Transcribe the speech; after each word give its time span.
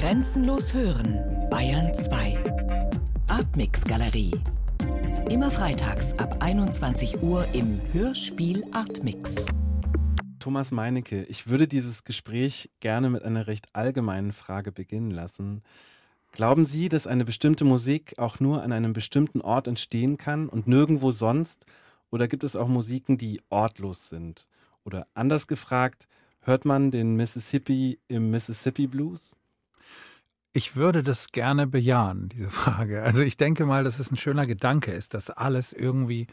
Grenzenlos 0.00 0.72
hören, 0.72 1.20
Bayern 1.50 1.92
2. 1.92 2.38
Artmix 3.28 3.84
Galerie. 3.84 4.32
Immer 5.28 5.50
freitags 5.50 6.14
ab 6.14 6.38
21 6.40 7.22
Uhr 7.22 7.44
im 7.52 7.78
Hörspiel 7.92 8.64
Artmix. 8.72 9.44
Thomas 10.38 10.70
Meinecke, 10.70 11.24
ich 11.24 11.48
würde 11.48 11.68
dieses 11.68 12.04
Gespräch 12.04 12.70
gerne 12.80 13.10
mit 13.10 13.24
einer 13.24 13.46
recht 13.46 13.66
allgemeinen 13.74 14.32
Frage 14.32 14.72
beginnen 14.72 15.10
lassen. 15.10 15.62
Glauben 16.32 16.64
Sie, 16.64 16.88
dass 16.88 17.06
eine 17.06 17.26
bestimmte 17.26 17.66
Musik 17.66 18.18
auch 18.18 18.40
nur 18.40 18.62
an 18.62 18.72
einem 18.72 18.94
bestimmten 18.94 19.42
Ort 19.42 19.68
entstehen 19.68 20.16
kann 20.16 20.48
und 20.48 20.66
nirgendwo 20.66 21.10
sonst? 21.10 21.66
Oder 22.10 22.26
gibt 22.26 22.42
es 22.42 22.56
auch 22.56 22.68
Musiken, 22.68 23.18
die 23.18 23.42
ortlos 23.50 24.08
sind? 24.08 24.48
Oder 24.82 25.06
anders 25.12 25.46
gefragt, 25.46 26.08
hört 26.40 26.64
man 26.64 26.90
den 26.90 27.16
Mississippi 27.16 27.98
im 28.08 28.30
Mississippi 28.30 28.86
Blues? 28.86 29.36
Ich 30.52 30.74
würde 30.74 31.04
das 31.04 31.28
gerne 31.28 31.66
bejahen, 31.68 32.28
diese 32.28 32.50
Frage. 32.50 33.02
Also 33.02 33.22
ich 33.22 33.36
denke 33.36 33.66
mal, 33.66 33.84
dass 33.84 33.98
es 33.98 34.10
ein 34.10 34.16
schöner 34.16 34.46
Gedanke 34.46 34.92
ist, 34.92 35.14
dass 35.14 35.30
alles 35.30 35.72
irgendwie 35.72 36.26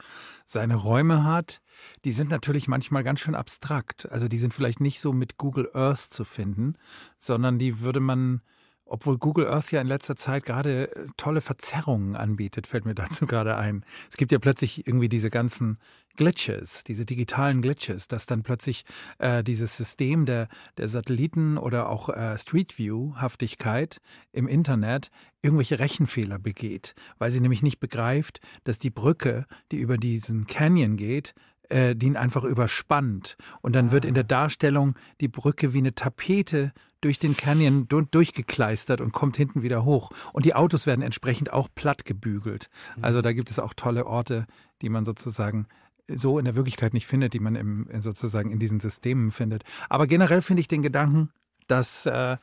seine 0.45 0.75
Räume 0.75 1.23
hat. 1.23 1.61
Die 2.03 2.11
sind 2.11 2.31
natürlich 2.31 2.67
manchmal 2.67 3.03
ganz 3.03 3.19
schön 3.19 3.35
abstrakt. 3.35 4.11
Also 4.11 4.27
die 4.27 4.39
sind 4.39 4.53
vielleicht 4.53 4.79
nicht 4.79 4.99
so 4.99 5.13
mit 5.13 5.37
Google 5.37 5.69
Earth 5.73 5.99
zu 5.99 6.23
finden, 6.23 6.75
sondern 7.19 7.59
die 7.59 7.81
würde 7.81 7.99
man 7.99 8.41
obwohl 8.87 9.17
Google 9.17 9.47
Earth 9.47 9.71
ja 9.71 9.81
in 9.81 9.87
letzter 9.87 10.15
Zeit 10.15 10.43
gerade 10.45 10.95
äh, 10.95 11.07
tolle 11.17 11.41
Verzerrungen 11.41 12.15
anbietet, 12.15 12.67
fällt 12.67 12.85
mir 12.85 12.95
dazu 12.95 13.25
gerade 13.25 13.57
ein. 13.57 13.83
Es 14.09 14.17
gibt 14.17 14.31
ja 14.31 14.39
plötzlich 14.39 14.87
irgendwie 14.87 15.09
diese 15.09 15.29
ganzen 15.29 15.77
Glitches, 16.15 16.83
diese 16.83 17.05
digitalen 17.05 17.61
Glitches, 17.61 18.07
dass 18.07 18.25
dann 18.25 18.43
plötzlich 18.43 18.85
äh, 19.19 19.43
dieses 19.43 19.77
System 19.77 20.25
der, 20.25 20.47
der 20.77 20.87
Satelliten 20.87 21.57
oder 21.57 21.89
auch 21.89 22.09
äh, 22.09 22.37
Street 22.37 22.77
View-Haftigkeit 22.77 24.01
im 24.31 24.47
Internet 24.47 25.11
irgendwelche 25.43 25.79
Rechenfehler 25.79 26.39
begeht, 26.39 26.95
weil 27.19 27.29
sie 27.29 27.39
nämlich 27.39 27.61
nicht 27.61 27.79
begreift, 27.79 28.41
dass 28.63 28.79
die 28.79 28.89
Brücke, 28.89 29.45
die 29.71 29.77
über 29.77 29.97
diesen 29.97 30.47
Canyon 30.47 30.97
geht, 30.97 31.35
äh, 31.69 31.95
die 31.95 32.07
ihn 32.07 32.17
einfach 32.17 32.43
überspannt. 32.43 33.37
Und 33.61 33.75
dann 33.75 33.91
wird 33.91 34.05
in 34.05 34.13
der 34.13 34.23
Darstellung 34.23 34.95
die 35.21 35.27
Brücke 35.27 35.73
wie 35.73 35.79
eine 35.79 35.95
Tapete 35.95 36.73
durch 37.01 37.19
den 37.19 37.37
Canyon 37.37 37.87
durchgekleistert 37.87 39.01
und 39.01 39.11
kommt 39.11 39.37
hinten 39.37 39.61
wieder 39.61 39.85
hoch. 39.85 40.11
Und 40.33 40.45
die 40.45 40.55
Autos 40.55 40.87
werden 40.87 41.01
entsprechend 41.01 41.53
auch 41.53 41.67
platt 41.73 42.05
gebügelt. 42.05 42.69
Mhm. 42.95 43.03
Also 43.03 43.21
da 43.21 43.33
gibt 43.33 43.51
es 43.51 43.59
auch 43.59 43.73
tolle 43.73 44.05
Orte, 44.05 44.47
die 44.81 44.89
man 44.89 45.05
sozusagen 45.05 45.67
so 46.07 46.39
in 46.39 46.45
der 46.45 46.55
Wirklichkeit 46.55 46.93
nicht 46.93 47.05
findet, 47.05 47.33
die 47.33 47.39
man 47.39 47.55
im, 47.55 47.87
sozusagen 47.99 48.51
in 48.51 48.59
diesen 48.59 48.79
Systemen 48.79 49.31
findet. 49.31 49.63
Aber 49.89 50.07
generell 50.07 50.41
finde 50.41 50.61
ich 50.61 50.67
den 50.67 50.81
Gedanken, 50.81 51.31
dass 51.67 52.05
äh, 52.05 52.37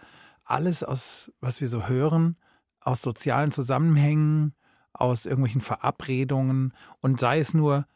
alles 0.45 0.85
aus, 0.85 1.33
was 1.41 1.61
wir 1.61 1.69
so 1.69 1.89
hören, 1.89 2.37
aus 2.81 3.01
sozialen 3.01 3.51
Zusammenhängen, 3.51 4.55
aus 4.93 5.27
irgendwelchen 5.27 5.63
Verabredungen 5.63 6.73
und 7.01 7.19
sei 7.19 7.39
es 7.39 7.55
nur 7.55 7.87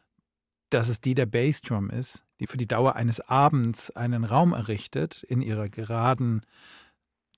dass 0.69 0.89
es 0.89 1.01
die 1.01 1.15
der 1.15 1.25
Bassdrum 1.25 1.89
ist, 1.89 2.23
die 2.39 2.47
für 2.47 2.57
die 2.57 2.67
Dauer 2.67 2.95
eines 2.95 3.19
Abends 3.21 3.91
einen 3.91 4.23
Raum 4.23 4.53
errichtet 4.53 5.23
in 5.23 5.41
ihrer 5.41 5.69
geraden 5.69 6.41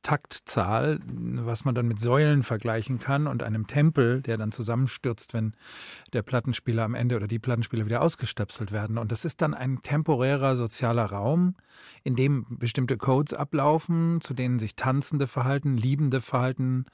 Taktzahl, 0.04 1.00
was 1.06 1.64
man 1.64 1.76
dann 1.76 1.88
mit 1.88 2.00
Säulen 2.00 2.42
vergleichen 2.42 2.98
kann 2.98 3.28
und 3.28 3.44
einem 3.44 3.68
Tempel, 3.68 4.22
der 4.22 4.38
dann 4.38 4.52
zusammenstürzt, 4.52 5.34
wenn 5.34 5.54
der 6.14 6.24
Plattenspieler 6.24 6.84
am 6.84 6.96
Ende 6.96 7.16
oder 7.16 7.28
die 7.28 7.40
Plattenspieler 7.40 7.86
wieder 7.86 8.02
ausgestöpselt 8.02 8.72
werden. 8.72 8.98
Und 8.98 9.12
das 9.12 9.26
ist 9.26 9.42
dann 9.42 9.54
ein 9.54 9.84
temporärer 9.84 10.56
sozialer 10.56 11.06
Raum, 11.06 11.56
in 12.04 12.16
dem 12.16 12.46
bestimmte 12.50 12.98
Codes 12.98 13.34
ablaufen, 13.34 14.22
zu 14.22 14.34
denen 14.34 14.58
sich 14.58 14.76
Tanzende 14.76 15.28
verhalten, 15.28 15.78
Liebende 15.78 16.22
verhalten, 16.22 16.86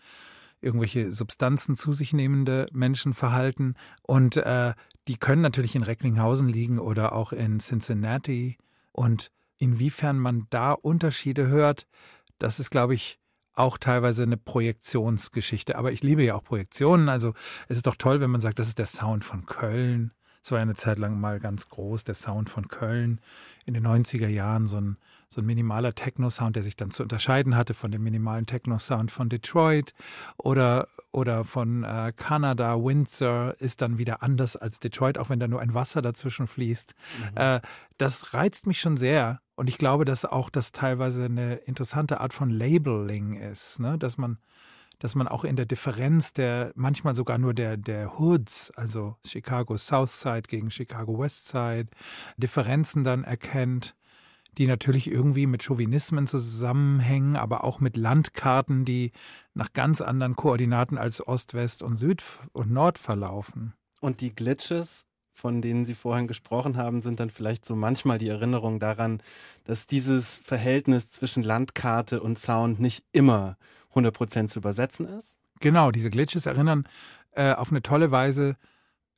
irgendwelche 0.61 1.11
Substanzen 1.11 1.75
zu 1.75 1.93
sich 1.93 2.13
nehmende 2.13 2.67
Menschen 2.71 3.13
verhalten. 3.13 3.75
Und 4.01 4.37
äh, 4.37 4.73
die 5.07 5.17
können 5.17 5.41
natürlich 5.41 5.75
in 5.75 5.83
Recklinghausen 5.83 6.47
liegen 6.47 6.79
oder 6.79 7.13
auch 7.13 7.31
in 7.31 7.59
Cincinnati. 7.59 8.57
Und 8.91 9.31
inwiefern 9.57 10.17
man 10.17 10.47
da 10.49 10.71
Unterschiede 10.73 11.47
hört, 11.47 11.87
das 12.39 12.59
ist, 12.59 12.69
glaube 12.69 12.93
ich, 12.93 13.19
auch 13.53 13.77
teilweise 13.77 14.23
eine 14.23 14.37
Projektionsgeschichte. 14.37 15.77
Aber 15.77 15.91
ich 15.91 16.03
liebe 16.03 16.23
ja 16.23 16.35
auch 16.35 16.43
Projektionen. 16.43 17.09
Also 17.09 17.33
es 17.67 17.77
ist 17.77 17.87
doch 17.87 17.95
toll, 17.95 18.21
wenn 18.21 18.29
man 18.29 18.41
sagt, 18.41 18.59
das 18.59 18.67
ist 18.67 18.79
der 18.79 18.85
Sound 18.85 19.25
von 19.25 19.45
Köln. 19.45 20.11
Es 20.43 20.51
war 20.51 20.59
eine 20.59 20.75
Zeit 20.75 20.99
lang 20.99 21.19
mal 21.19 21.39
ganz 21.39 21.67
groß, 21.67 22.03
der 22.03 22.15
Sound 22.15 22.49
von 22.49 22.67
Köln. 22.67 23.19
In 23.65 23.73
den 23.73 23.85
90er 23.85 24.27
Jahren 24.27 24.67
so 24.67 24.77
ein 24.77 24.97
so 25.29 25.41
ein 25.41 25.45
minimaler 25.45 25.93
Techno-Sound, 25.93 26.55
der 26.55 26.63
sich 26.63 26.75
dann 26.75 26.91
zu 26.91 27.03
unterscheiden 27.03 27.55
hatte 27.55 27.73
von 27.73 27.91
dem 27.91 28.03
minimalen 28.03 28.45
Techno-Sound 28.45 29.11
von 29.11 29.29
Detroit 29.29 29.93
oder, 30.37 30.87
oder 31.11 31.43
von 31.43 31.83
äh, 31.83 32.13
Kanada. 32.15 32.75
Windsor 32.75 33.55
ist 33.59 33.81
dann 33.81 33.97
wieder 33.97 34.23
anders 34.23 34.55
als 34.55 34.79
Detroit, 34.79 35.17
auch 35.17 35.29
wenn 35.29 35.39
da 35.39 35.47
nur 35.47 35.59
ein 35.59 35.73
Wasser 35.73 36.01
dazwischen 36.01 36.47
fließt. 36.47 36.95
Mhm. 37.19 37.37
Äh, 37.37 37.61
das 37.97 38.33
reizt 38.33 38.67
mich 38.67 38.79
schon 38.79 38.95
sehr. 38.95 39.41
Und 39.55 39.69
ich 39.69 39.77
glaube, 39.77 40.05
dass 40.05 40.23
auch 40.23 40.49
das 40.49 40.71
teilweise 40.71 41.25
eine 41.25 41.55
interessante 41.55 42.21
Art 42.21 42.33
von 42.33 42.49
Labeling 42.49 43.35
ist, 43.35 43.79
ne? 43.79 43.97
dass 43.97 44.17
man 44.17 44.37
dass 44.99 45.13
man 45.13 45.27
auch 45.27 45.43
in 45.43 45.55
der 45.55 45.65
Differenz 45.65 46.33
der, 46.33 46.71
manchmal 46.75 47.13
sogar 47.13 47.37
nur 47.37 47.53
der, 47.53 47.77
der 47.77 48.17
Hoods, 48.17 48.71
also 48.75 49.15
Chicago 49.23 49.77
Southside 49.77 50.43
gegen 50.47 50.71
Chicago 50.71 51.19
Westside, 51.19 51.87
Differenzen 52.37 53.03
dann 53.03 53.23
erkennt 53.23 53.95
die 54.57 54.67
natürlich 54.67 55.09
irgendwie 55.09 55.45
mit 55.45 55.63
Chauvinismen 55.63 56.27
zusammenhängen, 56.27 57.35
aber 57.35 57.63
auch 57.63 57.79
mit 57.79 57.95
Landkarten, 57.95 58.85
die 58.85 59.11
nach 59.53 59.73
ganz 59.73 60.01
anderen 60.01 60.35
Koordinaten 60.35 60.97
als 60.97 61.25
Ost, 61.25 61.53
West 61.53 61.83
und 61.83 61.95
Süd 61.95 62.23
und 62.53 62.71
Nord 62.71 62.97
verlaufen. 62.97 63.73
Und 64.01 64.21
die 64.21 64.33
Glitches, 64.33 65.05
von 65.33 65.61
denen 65.61 65.85
Sie 65.85 65.93
vorhin 65.93 66.27
gesprochen 66.27 66.77
haben, 66.77 67.01
sind 67.01 67.19
dann 67.19 67.29
vielleicht 67.29 67.65
so 67.65 67.75
manchmal 67.75 68.17
die 68.17 68.29
Erinnerung 68.29 68.79
daran, 68.79 69.21
dass 69.65 69.85
dieses 69.85 70.39
Verhältnis 70.39 71.11
zwischen 71.11 71.43
Landkarte 71.43 72.21
und 72.21 72.39
Sound 72.39 72.79
nicht 72.79 73.05
immer 73.11 73.57
100% 73.93 74.47
zu 74.47 74.59
übersetzen 74.59 75.05
ist? 75.05 75.39
Genau, 75.59 75.91
diese 75.91 76.09
Glitches 76.09 76.45
erinnern 76.45 76.87
äh, 77.31 77.53
auf 77.53 77.69
eine 77.71 77.81
tolle 77.81 78.11
Weise 78.11 78.57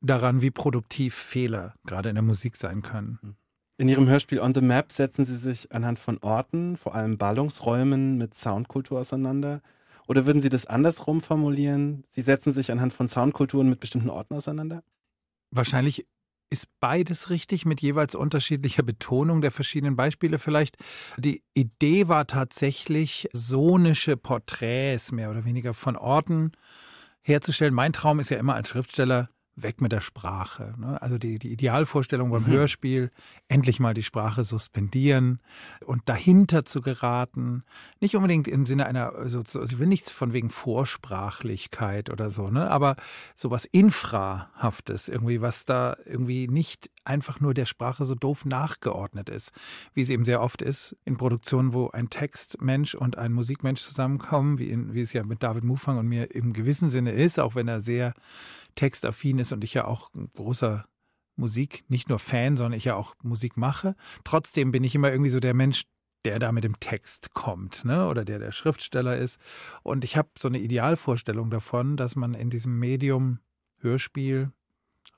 daran, 0.01 0.41
wie 0.41 0.51
produktiv 0.51 1.16
Fehler 1.16 1.73
gerade 1.85 2.09
in 2.09 2.16
der 2.16 2.23
Musik 2.23 2.56
sein 2.56 2.81
können. 2.81 3.38
In 3.79 3.88
Ihrem 3.88 4.09
Hörspiel 4.09 4.41
On 4.41 4.53
the 4.53 4.59
Map 4.59 4.91
setzen 4.91 5.23
Sie 5.23 5.38
sich 5.38 5.72
anhand 5.72 6.00
von 6.00 6.17
Orten, 6.17 6.75
vor 6.75 6.95
allem 6.95 7.17
Ballungsräumen, 7.17 8.17
mit 8.17 8.35
Soundkultur 8.35 9.00
auseinander. 9.00 9.62
Oder 10.06 10.25
würden 10.25 10.41
Sie 10.41 10.50
das 10.50 10.66
andersrum 10.66 11.22
formulieren? 11.22 12.03
Sie 12.09 12.19
setzen 12.19 12.51
sich 12.51 12.73
anhand 12.73 12.91
von 12.91 13.07
Soundkulturen 13.07 13.69
mit 13.69 13.79
bestimmten 13.79 14.09
Orten 14.09 14.35
auseinander? 14.35 14.84
Wahrscheinlich 15.51 16.06
ist 16.50 16.68
beides 16.81 17.29
richtig 17.29 17.66
mit 17.66 17.79
jeweils 17.79 18.16
unterschiedlicher 18.16 18.84
Betonung 18.84 19.39
der 19.39 19.51
verschiedenen 19.51 19.95
Beispiele 19.95 20.39
vielleicht. 20.39 20.75
Die 21.16 21.41
Idee 21.53 22.09
war 22.09 22.28
tatsächlich, 22.28 23.29
sonische 23.31 24.18
Porträts 24.18 25.13
mehr 25.13 25.31
oder 25.31 25.45
weniger 25.45 25.73
von 25.73 25.95
Orten 25.95 26.51
herzustellen. 27.22 27.73
Mein 27.73 27.94
Traum 27.94 28.19
ist 28.19 28.29
ja 28.29 28.39
immer 28.39 28.56
als 28.56 28.68
Schriftsteller, 28.68 29.29
weg 29.63 29.81
mit 29.81 29.91
der 29.91 29.99
Sprache. 29.99 30.73
Ne? 30.77 31.01
Also 31.01 31.17
die, 31.17 31.39
die 31.39 31.51
Idealvorstellung 31.51 32.29
beim 32.29 32.43
mhm. 32.43 32.51
Hörspiel, 32.51 33.11
endlich 33.47 33.79
mal 33.79 33.93
die 33.93 34.03
Sprache 34.03 34.43
suspendieren 34.43 35.39
und 35.85 36.07
dahinter 36.07 36.65
zu 36.65 36.81
geraten. 36.81 37.63
Nicht 37.99 38.15
unbedingt 38.15 38.47
im 38.47 38.65
Sinne 38.65 38.85
einer, 38.85 39.13
also, 39.13 39.41
ich 39.41 39.79
will 39.79 39.87
nichts 39.87 40.11
von 40.11 40.33
wegen 40.33 40.49
Vorsprachlichkeit 40.49 42.09
oder 42.09 42.29
so, 42.29 42.49
ne? 42.49 42.69
aber 42.69 42.95
sowas 43.35 43.65
Infrahaftes, 43.65 45.09
irgendwie, 45.09 45.41
was 45.41 45.65
da 45.65 45.97
irgendwie 46.05 46.47
nicht 46.47 46.89
einfach 47.03 47.39
nur 47.39 47.53
der 47.53 47.65
Sprache 47.65 48.05
so 48.05 48.15
doof 48.15 48.45
nachgeordnet 48.45 49.29
ist, 49.29 49.51
wie 49.93 50.01
es 50.01 50.09
eben 50.09 50.25
sehr 50.25 50.41
oft 50.41 50.61
ist 50.61 50.95
in 51.05 51.17
Produktionen, 51.17 51.73
wo 51.73 51.89
ein 51.89 52.09
Textmensch 52.09 52.93
und 52.95 53.17
ein 53.17 53.33
Musikmensch 53.33 53.81
zusammenkommen, 53.81 54.59
wie, 54.59 54.69
in, 54.69 54.94
wie 54.94 55.01
es 55.01 55.13
ja 55.13 55.23
mit 55.23 55.41
David 55.41 55.63
Mufang 55.63 55.97
und 55.97 56.07
mir 56.07 56.33
im 56.35 56.53
gewissen 56.53 56.89
Sinne 56.89 57.12
ist, 57.12 57.39
auch 57.39 57.55
wenn 57.55 57.67
er 57.67 57.79
sehr 57.79 58.13
textaffin 58.79 59.39
ist 59.39 59.51
und 59.51 59.63
ich 59.65 59.73
ja 59.73 59.85
auch 59.85 60.13
ein 60.13 60.31
großer 60.33 60.85
Musik, 61.35 61.83
nicht 61.89 62.07
nur 62.07 62.17
Fan, 62.17 62.55
sondern 62.55 62.77
ich 62.77 62.85
ja 62.85 62.95
auch 62.95 63.13
Musik 63.23 63.57
mache. 63.57 63.95
Trotzdem 64.23 64.71
bin 64.71 64.85
ich 64.85 64.95
immer 64.95 65.11
irgendwie 65.11 65.29
so 65.29 65.41
der 65.41 65.53
Mensch, 65.53 65.83
der 66.23 66.39
da 66.39 66.53
mit 66.53 66.63
dem 66.63 66.79
Text 66.79 67.33
kommt, 67.33 67.83
ne? 67.83 68.07
oder 68.07 68.23
der 68.23 68.39
der 68.39 68.53
Schriftsteller 68.53 69.17
ist. 69.17 69.37
Und 69.83 70.05
ich 70.05 70.15
habe 70.15 70.29
so 70.37 70.47
eine 70.47 70.59
Idealvorstellung 70.59 71.49
davon, 71.49 71.97
dass 71.97 72.15
man 72.15 72.33
in 72.33 72.49
diesem 72.49 72.79
Medium 72.79 73.39
Hörspiel, 73.81 74.51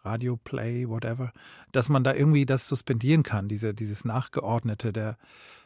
Radio, 0.03 0.37
Play, 0.37 0.87
whatever, 0.87 1.31
dass 1.71 1.89
man 1.89 2.03
da 2.03 2.15
irgendwie 2.15 2.45
das 2.47 2.67
suspendieren 2.67 3.21
kann, 3.21 3.47
diese, 3.47 3.75
dieses 3.75 4.05
Nachgeordnete, 4.05 4.91
der, 4.91 5.17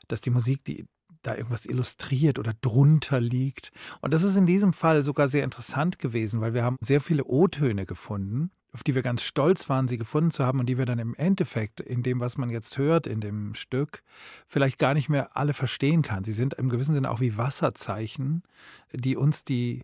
dass 0.10 0.20
die 0.20 0.32
Musik, 0.32 0.66
die, 0.66 0.86
da 1.28 1.36
irgendwas 1.36 1.66
illustriert 1.66 2.40
oder 2.40 2.54
drunter 2.62 3.20
liegt. 3.20 3.72
Und 4.02 4.14
das 4.14 4.24
ist 4.24 4.36
in 4.36 4.46
diesem 4.46 4.74
Fall 4.74 5.04
sogar 5.04 5.28
sehr 5.28 5.44
interessant 5.44 6.00
gewesen, 6.00 6.42
weil 6.42 6.54
wir 6.54 6.64
haben 6.64 6.78
sehr 6.82 7.02
viele 7.02 7.26
O-Töne 7.26 7.86
gefunden 7.86 8.52
auf 8.76 8.84
die 8.84 8.94
wir 8.94 9.04
ganz 9.04 9.24
stolz 9.24 9.70
waren, 9.70 9.88
sie 9.88 9.98
gefunden 9.98 10.32
zu 10.32 10.44
haben 10.44 10.60
und 10.60 10.66
die 10.66 10.78
wir 10.78 10.84
dann 10.84 11.00
im 11.00 11.16
Endeffekt 11.16 11.80
in 11.80 12.04
dem, 12.04 12.20
was 12.20 12.38
man 12.38 12.50
jetzt 12.50 12.78
hört, 12.78 13.08
in 13.08 13.22
dem 13.22 13.56
Stück, 13.56 14.04
vielleicht 14.48 14.80
gar 14.80 14.94
nicht 14.94 15.08
mehr 15.08 15.38
alle 15.38 15.54
verstehen 15.54 16.02
kann. 16.02 16.26
Sie 16.26 16.34
sind 16.34 16.56
im 16.56 16.68
gewissen 16.68 16.94
Sinne 16.94 17.10
auch 17.10 17.22
wie 17.22 17.38
Wasserzeichen, 17.38 18.44
die 18.92 19.16
uns 19.16 19.46
die, 19.46 19.84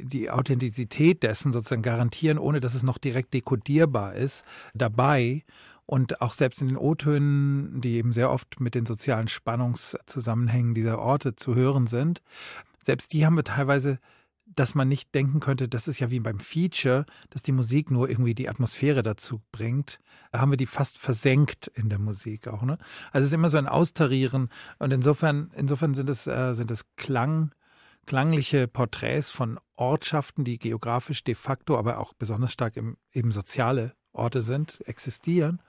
die 0.00 0.30
Authentizität 0.30 1.22
dessen 1.22 1.52
sozusagen 1.52 1.82
garantieren, 1.82 2.38
ohne 2.38 2.60
dass 2.60 2.72
es 2.72 2.82
noch 2.82 2.96
direkt 2.96 3.34
dekodierbar 3.34 4.14
ist, 4.14 4.42
dabei. 4.72 5.44
Und 5.90 6.20
auch 6.20 6.34
selbst 6.34 6.60
in 6.60 6.68
den 6.68 6.76
O-Tönen, 6.76 7.80
die 7.80 7.96
eben 7.96 8.12
sehr 8.12 8.30
oft 8.30 8.60
mit 8.60 8.74
den 8.74 8.84
sozialen 8.84 9.26
Spannungszusammenhängen 9.26 10.74
dieser 10.74 10.98
Orte 10.98 11.34
zu 11.34 11.54
hören 11.54 11.86
sind, 11.86 12.20
selbst 12.84 13.14
die 13.14 13.24
haben 13.24 13.36
wir 13.36 13.44
teilweise 13.44 13.98
dass 14.54 14.74
man 14.74 14.88
nicht 14.88 15.14
denken 15.14 15.40
könnte, 15.40 15.68
das 15.68 15.88
ist 15.88 15.98
ja 15.98 16.10
wie 16.10 16.20
beim 16.20 16.40
Feature, 16.40 17.04
dass 17.30 17.42
die 17.42 17.52
Musik 17.52 17.90
nur 17.90 18.08
irgendwie 18.08 18.34
die 18.34 18.48
Atmosphäre 18.48 19.02
dazu 19.02 19.42
bringt. 19.52 20.00
Da 20.32 20.40
haben 20.40 20.50
wir 20.50 20.56
die 20.56 20.66
fast 20.66 20.98
versenkt 20.98 21.68
in 21.74 21.88
der 21.88 21.98
Musik 21.98 22.48
auch. 22.48 22.62
Ne? 22.62 22.78
Also 23.12 23.24
es 23.24 23.26
ist 23.26 23.34
immer 23.34 23.50
so 23.50 23.58
ein 23.58 23.66
Austarieren 23.66 24.48
und 24.78 24.92
insofern, 24.92 25.50
insofern 25.54 25.94
sind 25.94 26.08
es, 26.08 26.26
äh, 26.26 26.54
sind 26.54 26.70
es 26.70 26.86
Klang, 26.96 27.52
klangliche 28.06 28.68
Porträts 28.68 29.30
von 29.30 29.60
Ortschaften, 29.76 30.44
die 30.44 30.58
geografisch 30.58 31.22
de 31.24 31.34
facto, 31.34 31.78
aber 31.78 31.98
auch 31.98 32.14
besonders 32.14 32.52
stark 32.52 32.76
im, 32.76 32.96
eben 33.12 33.32
soziale 33.32 33.94
Orte 34.12 34.42
sind, 34.42 34.80
existieren. 34.86 35.60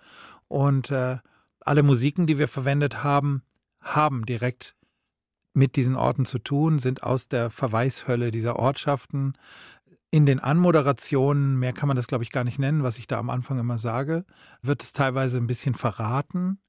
Und 0.47 0.91
äh, 0.91 1.17
alle 1.61 1.83
Musiken, 1.83 2.25
die 2.25 2.37
wir 2.37 2.47
verwendet 2.47 3.03
haben, 3.03 3.43
haben 3.81 4.25
direkt 4.25 4.75
mit 5.53 5.75
diesen 5.75 5.95
Orten 5.95 6.25
zu 6.25 6.39
tun, 6.39 6.79
sind 6.79 7.03
aus 7.03 7.27
der 7.27 7.49
Verweishölle 7.49 8.31
dieser 8.31 8.57
Ortschaften. 8.57 9.33
In 10.11 10.25
den 10.25 10.39
Anmoderationen, 10.39 11.57
mehr 11.57 11.73
kann 11.73 11.87
man 11.87 11.95
das, 11.95 12.07
glaube 12.07 12.23
ich, 12.23 12.31
gar 12.31 12.43
nicht 12.43 12.59
nennen, 12.59 12.83
was 12.83 12.97
ich 12.97 13.07
da 13.07 13.19
am 13.19 13.29
Anfang 13.29 13.59
immer 13.59 13.77
sage, 13.77 14.25
wird 14.61 14.81
es 14.81 14.93
teilweise 14.93 15.37
ein 15.37 15.47
bisschen 15.47 15.75
verraten, 15.75 16.59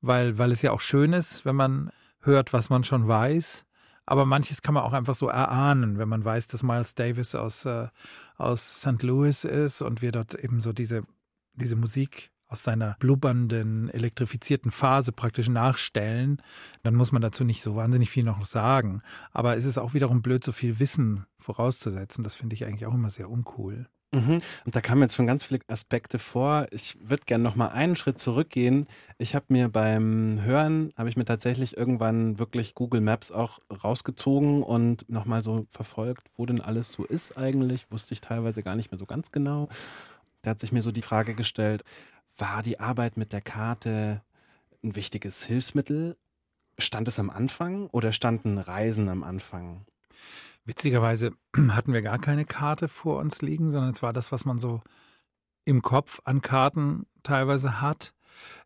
weil, 0.00 0.38
weil 0.38 0.52
es 0.52 0.62
ja 0.62 0.72
auch 0.72 0.80
schön 0.80 1.12
ist, 1.12 1.44
wenn 1.44 1.56
man 1.56 1.90
hört, 2.20 2.52
was 2.52 2.70
man 2.70 2.84
schon 2.84 3.08
weiß. 3.08 3.66
Aber 4.04 4.24
manches 4.24 4.62
kann 4.62 4.74
man 4.74 4.84
auch 4.84 4.92
einfach 4.92 5.16
so 5.16 5.28
erahnen, 5.28 5.98
wenn 5.98 6.08
man 6.08 6.24
weiß, 6.24 6.46
dass 6.46 6.62
Miles 6.62 6.94
Davis 6.94 7.34
aus, 7.34 7.64
äh, 7.64 7.88
aus 8.36 8.80
St. 8.80 9.02
Louis 9.02 9.44
ist 9.44 9.82
und 9.82 10.02
wir 10.02 10.12
dort 10.12 10.34
eben 10.34 10.60
so 10.60 10.72
diese, 10.72 11.02
diese 11.56 11.76
Musik 11.76 12.30
aus 12.48 12.62
seiner 12.62 12.96
blubbernden, 13.00 13.90
elektrifizierten 13.90 14.70
Phase 14.70 15.10
praktisch 15.12 15.48
nachstellen, 15.48 16.40
dann 16.82 16.94
muss 16.94 17.10
man 17.10 17.22
dazu 17.22 17.44
nicht 17.44 17.62
so 17.62 17.74
wahnsinnig 17.74 18.10
viel 18.10 18.24
noch 18.24 18.44
sagen. 18.46 19.02
Aber 19.32 19.56
es 19.56 19.64
ist 19.64 19.78
auch 19.78 19.94
wiederum 19.94 20.22
blöd, 20.22 20.44
so 20.44 20.52
viel 20.52 20.78
Wissen 20.78 21.26
vorauszusetzen. 21.38 22.22
Das 22.22 22.34
finde 22.34 22.54
ich 22.54 22.64
eigentlich 22.64 22.86
auch 22.86 22.94
immer 22.94 23.10
sehr 23.10 23.30
uncool. 23.30 23.88
Mhm. 24.16 24.38
Und 24.64 24.74
da 24.74 24.80
kamen 24.80 25.02
jetzt 25.02 25.14
schon 25.14 25.26
ganz 25.26 25.44
viele 25.44 25.60
Aspekte 25.68 26.18
vor. 26.18 26.66
Ich 26.70 26.96
würde 27.00 27.24
gerne 27.26 27.44
noch 27.44 27.54
mal 27.54 27.68
einen 27.68 27.96
Schritt 27.96 28.18
zurückgehen. 28.18 28.86
Ich 29.18 29.34
habe 29.34 29.46
mir 29.48 29.68
beim 29.68 30.40
Hören, 30.42 30.92
habe 30.96 31.10
ich 31.10 31.16
mir 31.16 31.26
tatsächlich 31.26 31.76
irgendwann 31.76 32.38
wirklich 32.38 32.74
Google 32.74 33.02
Maps 33.02 33.30
auch 33.30 33.58
rausgezogen 33.84 34.62
und 34.62 35.08
noch 35.10 35.26
mal 35.26 35.42
so 35.42 35.66
verfolgt, 35.68 36.28
wo 36.36 36.46
denn 36.46 36.62
alles 36.62 36.92
so 36.92 37.04
ist 37.04 37.36
eigentlich. 37.36 37.86
Wusste 37.90 38.14
ich 38.14 38.22
teilweise 38.22 38.62
gar 38.62 38.74
nicht 38.74 38.90
mehr 38.90 38.98
so 38.98 39.06
ganz 39.06 39.32
genau. 39.32 39.68
Da 40.40 40.50
hat 40.50 40.60
sich 40.60 40.72
mir 40.72 40.82
so 40.82 40.92
die 40.92 41.02
Frage 41.02 41.34
gestellt, 41.34 41.84
war 42.38 42.62
die 42.62 42.80
Arbeit 42.80 43.18
mit 43.18 43.34
der 43.34 43.42
Karte 43.42 44.22
ein 44.82 44.96
wichtiges 44.96 45.44
Hilfsmittel? 45.44 46.16
Stand 46.78 47.08
es 47.08 47.18
am 47.18 47.30
Anfang 47.30 47.88
oder 47.88 48.12
standen 48.12 48.58
Reisen 48.58 49.08
am 49.08 49.24
Anfang? 49.24 49.84
Witzigerweise 50.66 51.32
hatten 51.68 51.92
wir 51.92 52.02
gar 52.02 52.18
keine 52.18 52.44
Karte 52.44 52.88
vor 52.88 53.18
uns 53.18 53.40
liegen, 53.40 53.70
sondern 53.70 53.90
es 53.90 54.02
war 54.02 54.12
das, 54.12 54.32
was 54.32 54.44
man 54.44 54.58
so 54.58 54.82
im 55.64 55.80
Kopf 55.80 56.20
an 56.24 56.42
Karten 56.42 57.06
teilweise 57.22 57.80
hat. 57.80 58.12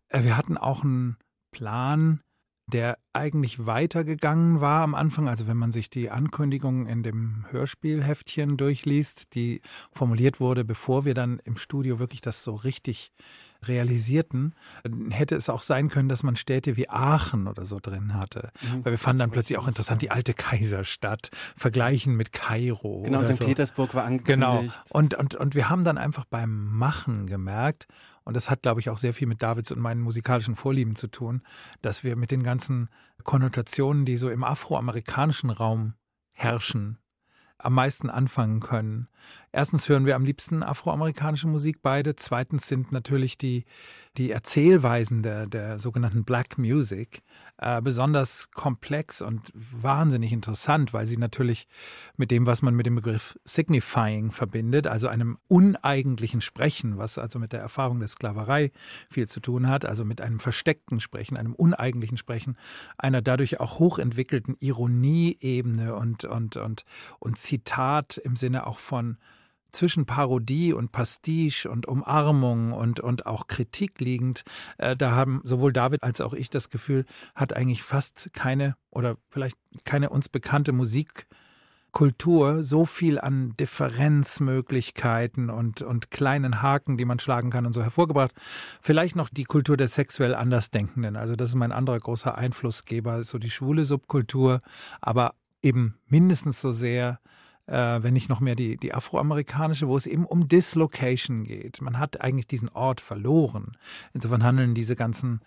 Äh, 0.09 0.25
wir 0.25 0.37
hatten 0.37 0.57
auch 0.57 0.83
einen 0.83 1.19
Plan, 1.53 2.23
der 2.71 2.99
eigentlich 3.13 3.67
weitergegangen 3.67 4.61
war 4.61 4.83
am 4.83 4.95
Anfang. 4.95 5.29
Also 5.29 5.47
wenn 5.47 5.57
man 5.57 5.73
sich 5.73 5.91
die 5.91 6.11
Ankündigung 6.11 6.87
in 6.87 7.03
dem 7.03 7.45
Hörspielheftchen 7.51 8.57
durchliest, 8.57 9.35
die 9.35 9.61
formuliert 9.93 10.41
wurde, 10.41 10.65
bevor 10.65 11.05
wir 11.05 11.15
dann 11.15 11.41
im 11.45 11.57
Studio 11.57 11.99
wirklich 11.99 12.21
das 12.21 12.43
so 12.43 12.55
richtig 12.55 13.13
realisierten, 13.67 14.55
hätte 15.11 15.35
es 15.35 15.51
auch 15.51 15.63
sein 15.63 15.89
können, 15.89 16.09
dass 16.09 16.23
man 16.23 16.37
Städte 16.37 16.77
wie 16.77 16.89
Aachen 16.89 17.47
oder 17.47 17.67
so 17.67 17.79
drin 17.81 18.15
hatte. 18.15 18.51
Mhm. 18.63 18.85
Weil 18.85 18.93
wir 18.93 18.99
fanden 18.99 19.21
dann 19.21 19.31
plötzlich 19.31 19.59
auch 19.59 19.69
interessant 19.69 20.03
die 20.03 20.11
alte 20.11 20.35
Kaiserstadt, 20.35 21.31
vergleichen 21.57 22.17
mit 22.17 22.33
Kairo. 22.33 23.03
Genau, 23.03 23.25
St. 23.25 23.35
So. 23.35 23.45
Petersburg 23.45 23.95
war 23.95 24.05
angekündigt. 24.05 24.51
Genau. 24.51 24.73
Und, 24.93 25.15
und, 25.15 25.35
und 25.35 25.55
wir 25.55 25.69
haben 25.69 25.85
dann 25.85 25.99
einfach 25.99 26.25
beim 26.25 26.77
Machen 26.77 27.27
gemerkt, 27.27 27.87
und 28.25 28.35
das 28.35 28.51
hat, 28.51 28.63
glaube 28.63 28.81
ich, 28.81 28.91
auch 28.91 28.99
sehr 28.99 29.15
viel 29.15 29.27
mit 29.27 29.43
Davids 29.43 29.73
und 29.73 29.81
meinen 29.81 30.01
musikalischen 30.01 30.57
Vorlieben 30.57 30.97
zu 30.97 31.09
tun, 31.09 31.43
dass 31.83 32.05
wir 32.05 32.17
mit 32.17 32.31
den 32.31 32.43
ganzen 32.43 32.89
Konnotationen, 33.25 34.05
die 34.05 34.17
so 34.17 34.31
im 34.31 34.45
afroamerikanischen 34.45 35.51
Raum 35.51 35.95
herrschen, 36.35 36.99
am 37.59 37.75
meisten 37.75 38.11
anfangen 38.11 38.61
können. 38.61 39.09
Erstens 39.53 39.89
hören 39.89 40.07
wir 40.07 40.17
am 40.17 40.25
liebsten 40.25 40.63
afroamerikanische 40.63 41.49
Musik 41.49 41.83
beide. 41.83 42.15
Zweitens 42.15 42.69
sind 42.69 42.93
natürlich 42.93 43.37
die, 43.37 43.65
die 44.17 44.31
Erzählweisen 44.31 45.23
der, 45.23 45.47
der 45.47 45.79
sogenannten 45.79 46.25
Black 46.25 46.59
Music 46.59 47.23
äh, 47.59 47.83
besonders 47.83 48.51
komplex 48.53 49.23
und 49.23 49.53
wahnsinnig 49.55 50.33
interessant, 50.33 50.93
weil 50.93 51.07
sie 51.07 51.17
natürlich 51.17 51.67
mit 52.17 52.31
dem, 52.31 52.47
was 52.47 52.63
man 52.63 52.75
mit 52.75 52.87
dem 52.87 52.95
Begriff 52.97 53.39
Signifying 53.45 54.31
verbindet, 54.31 54.87
also 54.87 55.09
einem 55.09 55.39
uneigentlichen 55.49 56.41
Sprechen, 56.41 56.99
was 56.99 57.19
also 57.19 57.39
mit 57.39 57.53
der 57.53 57.61
Erfahrung 57.61 57.99
der 57.99 58.09
Sklaverei 58.09 58.73
viel 59.09 59.29
zu 59.29 59.41
tun 59.41 59.69
hat, 59.69 59.85
also 59.85 60.05
mit 60.05 60.21
einem 60.21 60.41
versteckten 60.41 61.01
Sprechen, 61.01 61.37
einem 61.37 61.55
uneigentlichen 61.55 62.17
Sprechen, 62.17 62.57
einer 62.99 63.23
dadurch 63.23 63.61
auch 63.61 63.79
hochentwickelten 63.79 64.57
Ironieebene 64.61 65.95
und, 65.95 66.25
und, 66.25 66.57
und, 66.57 66.85
und 67.19 67.39
Zitat 67.39 68.17
im 68.17 68.37
Sinne 68.37 68.67
auch 68.67 68.79
von 68.79 69.10
zwischen 69.73 70.07
Parodie 70.07 70.73
und 70.73 70.93
Pastiche 70.93 71.71
und 71.71 71.87
Umarmung 71.87 72.73
und, 72.73 73.01
und 73.01 73.27
auch 73.27 73.47
Kritik 73.47 74.01
liegend, 74.01 74.45
äh, 74.79 74.97
da 74.97 75.13
haben 75.13 75.41
sowohl 75.45 75.73
David 75.73 76.03
als 76.03 76.21
auch 76.21 76.33
ich 76.33 76.51
das 76.51 76.71
Gefühl, 76.71 77.05
hat 77.35 77.53
eigentlich 77.53 77.83
fast 77.83 78.31
keine 78.33 78.77
oder 78.91 79.17
vielleicht 79.29 79.57
keine 79.85 80.11
uns 80.11 80.29
bekannte 80.29 80.73
Musikkultur 80.73 82.65
so 82.65 82.85
viel 82.85 83.21
an 83.21 83.55
Differenzmöglichkeiten 83.59 85.51
und, 85.51 85.83
und 85.83 86.11
kleinen 86.11 86.63
Haken, 86.63 86.97
die 86.97 87.05
man 87.05 87.19
schlagen 87.21 87.51
kann 87.51 87.67
und 87.67 87.73
so 87.73 87.83
hervorgebracht. 87.83 88.33
Vielleicht 88.81 89.17
noch 89.17 89.29
die 89.29 89.45
Kultur 89.45 89.77
der 89.77 89.89
sexuell 89.89 90.35
Andersdenkenden. 90.35 91.17
Also 91.17 91.37
das 91.37 91.51
ist 91.51 91.55
mein 91.55 91.73
anderer 91.73 92.01
großer 92.01 92.37
Einflussgeber, 92.37 93.23
so 93.23 93.39
die 93.39 93.51
schwule 93.51 93.85
Subkultur, 93.85 94.63
aber 95.01 95.35
eben 95.63 95.97
mindestens 96.09 96.61
so 96.61 96.71
sehr 96.71 97.21
äh, 97.71 98.03
wenn 98.03 98.13
nicht 98.13 98.29
noch 98.29 98.41
mehr 98.41 98.57
die, 98.57 98.77
die 98.77 98.93
afroamerikanische, 98.93 99.89
wo 99.89 99.97
es 99.97 100.07
eben 100.07 100.27
um 100.27 100.49
Dislocation 100.49 101.45
geht. 101.45 101.81
Man 101.81 101.99
hat 101.99 102.21
eigentlich 102.21 102.47
diesen 102.47 102.69
Ort 102.71 103.01
verloren. 103.01 103.77
Insofern 104.13 104.43
handeln 104.43 104.75
diese 104.75 104.97
ganzen 104.97 105.41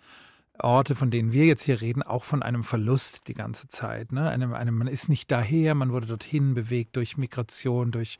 Orte, 0.58 0.94
von 0.94 1.10
denen 1.10 1.32
wir 1.32 1.46
jetzt 1.46 1.64
hier 1.64 1.80
reden, 1.80 2.02
auch 2.02 2.22
von 2.22 2.42
einem 2.42 2.62
Verlust 2.62 3.26
die 3.26 3.34
ganze 3.34 3.66
Zeit. 3.66 4.12
Ne? 4.12 4.28
Einem, 4.30 4.54
einem, 4.54 4.78
man 4.78 4.86
ist 4.86 5.08
nicht 5.08 5.32
daher, 5.32 5.74
man 5.74 5.90
wurde 5.90 6.06
dorthin 6.06 6.54
bewegt 6.54 6.94
durch 6.94 7.16
Migration, 7.16 7.90
durch, 7.90 8.18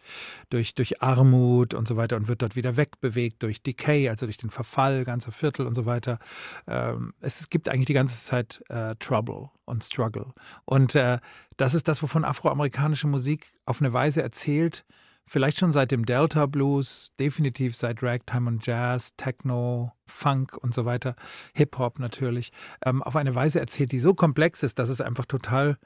durch, 0.50 0.74
durch 0.74 1.00
Armut 1.00 1.74
und 1.74 1.86
so 1.86 1.96
weiter 1.96 2.16
und 2.16 2.26
wird 2.26 2.42
dort 2.42 2.56
wieder 2.56 2.76
wegbewegt 2.76 3.42
durch 3.44 3.62
Decay, 3.62 4.08
also 4.08 4.26
durch 4.26 4.36
den 4.36 4.50
Verfall 4.50 5.04
ganzer 5.04 5.30
Viertel 5.30 5.64
und 5.64 5.74
so 5.74 5.86
weiter. 5.86 6.18
Ähm, 6.66 7.14
es 7.20 7.50
gibt 7.50 7.68
eigentlich 7.68 7.86
die 7.86 7.94
ganze 7.94 8.24
Zeit 8.24 8.64
äh, 8.68 8.96
Trouble 8.98 9.50
und 9.64 9.84
Struggle. 9.84 10.26
Und 10.64 10.96
äh, 10.96 11.18
das 11.56 11.74
ist 11.74 11.88
das, 11.88 12.02
wovon 12.02 12.24
afroamerikanische 12.24 13.06
Musik 13.06 13.52
auf 13.64 13.80
eine 13.80 13.92
Weise 13.92 14.22
erzählt, 14.22 14.84
Vielleicht 15.26 15.58
schon 15.58 15.72
seit 15.72 15.90
dem 15.90 16.04
Delta 16.04 16.46
Blues, 16.46 17.12
definitiv 17.18 17.76
seit 17.76 18.02
Ragtime 18.02 18.48
und 18.48 18.66
Jazz, 18.66 19.16
Techno, 19.16 19.92
Funk 20.06 20.56
und 20.58 20.74
so 20.74 20.84
weiter, 20.84 21.16
Hip-Hop 21.54 21.98
natürlich, 21.98 22.52
ähm, 22.84 23.02
auf 23.02 23.16
eine 23.16 23.34
Weise 23.34 23.58
erzählt, 23.58 23.92
die 23.92 23.98
so 23.98 24.14
komplex 24.14 24.62
ist, 24.62 24.78
dass 24.78 24.90
es 24.90 25.00
einfach 25.00 25.24
total 25.24 25.78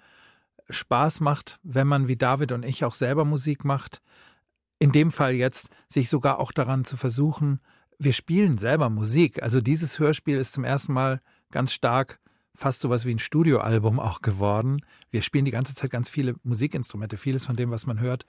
Spaß 0.70 1.20
macht, 1.20 1.60
wenn 1.62 1.86
man 1.86 2.08
wie 2.08 2.16
David 2.16 2.52
und 2.52 2.64
ich 2.64 2.84
auch 2.84 2.94
selber 2.94 3.24
Musik 3.24 3.64
macht. 3.64 4.02
In 4.80 4.92
dem 4.92 5.12
Fall 5.12 5.34
jetzt 5.34 5.70
sich 5.88 6.08
sogar 6.08 6.40
auch 6.40 6.52
daran 6.52 6.84
zu 6.84 6.96
versuchen, 6.96 7.60
wir 7.98 8.12
spielen 8.12 8.58
selber 8.58 8.90
Musik. 8.90 9.42
Also 9.42 9.60
dieses 9.60 9.98
Hörspiel 9.98 10.36
ist 10.36 10.52
zum 10.52 10.64
ersten 10.64 10.92
Mal 10.92 11.20
ganz 11.50 11.72
stark 11.72 12.20
fast 12.58 12.80
sowas 12.80 13.04
wie 13.04 13.14
ein 13.14 13.20
Studioalbum 13.20 14.00
auch 14.00 14.20
geworden. 14.20 14.78
Wir 15.10 15.22
spielen 15.22 15.44
die 15.44 15.52
ganze 15.52 15.76
Zeit 15.76 15.90
ganz 15.90 16.08
viele 16.08 16.34
Musikinstrumente. 16.42 17.16
Vieles 17.16 17.46
von 17.46 17.54
dem, 17.54 17.70
was 17.70 17.86
man 17.86 18.00
hört, 18.00 18.26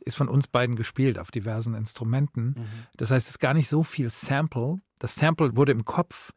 ist 0.00 0.16
von 0.16 0.28
uns 0.28 0.46
beiden 0.46 0.76
gespielt 0.76 1.18
auf 1.18 1.32
diversen 1.32 1.74
Instrumenten. 1.74 2.54
Mhm. 2.56 2.66
Das 2.96 3.10
heißt, 3.10 3.26
es 3.26 3.34
ist 3.34 3.38
gar 3.40 3.54
nicht 3.54 3.68
so 3.68 3.82
viel 3.82 4.08
Sample. 4.08 4.76
Das 5.00 5.16
Sample 5.16 5.56
wurde 5.56 5.72
im 5.72 5.84
Kopf 5.84 6.30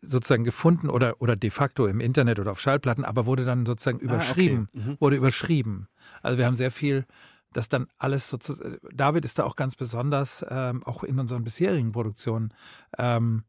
sozusagen 0.00 0.44
gefunden 0.44 0.88
oder, 0.88 1.20
oder 1.20 1.34
de 1.34 1.50
facto 1.50 1.86
im 1.86 1.98
Internet 1.98 2.38
oder 2.38 2.52
auf 2.52 2.60
Schallplatten, 2.60 3.04
aber 3.04 3.26
wurde 3.26 3.44
dann 3.44 3.66
sozusagen 3.66 3.98
überschrieben. 3.98 4.68
Ah, 4.68 4.78
okay. 4.78 4.90
mhm. 4.90 4.96
Wurde 5.00 5.16
überschrieben. 5.16 5.88
Also 6.22 6.38
wir 6.38 6.46
haben 6.46 6.56
sehr 6.56 6.70
viel 6.70 7.04
dass 7.52 7.70
dann 7.70 7.86
alles 7.96 8.28
sozusagen, 8.28 8.76
David 8.92 9.24
ist 9.24 9.38
da 9.38 9.44
auch 9.44 9.56
ganz 9.56 9.76
besonders, 9.76 10.44
ähm, 10.50 10.82
auch 10.84 11.04
in 11.04 11.18
unseren 11.18 11.42
bisherigen 11.42 11.90
Produktionen, 11.90 12.52
ähm, 12.98 13.44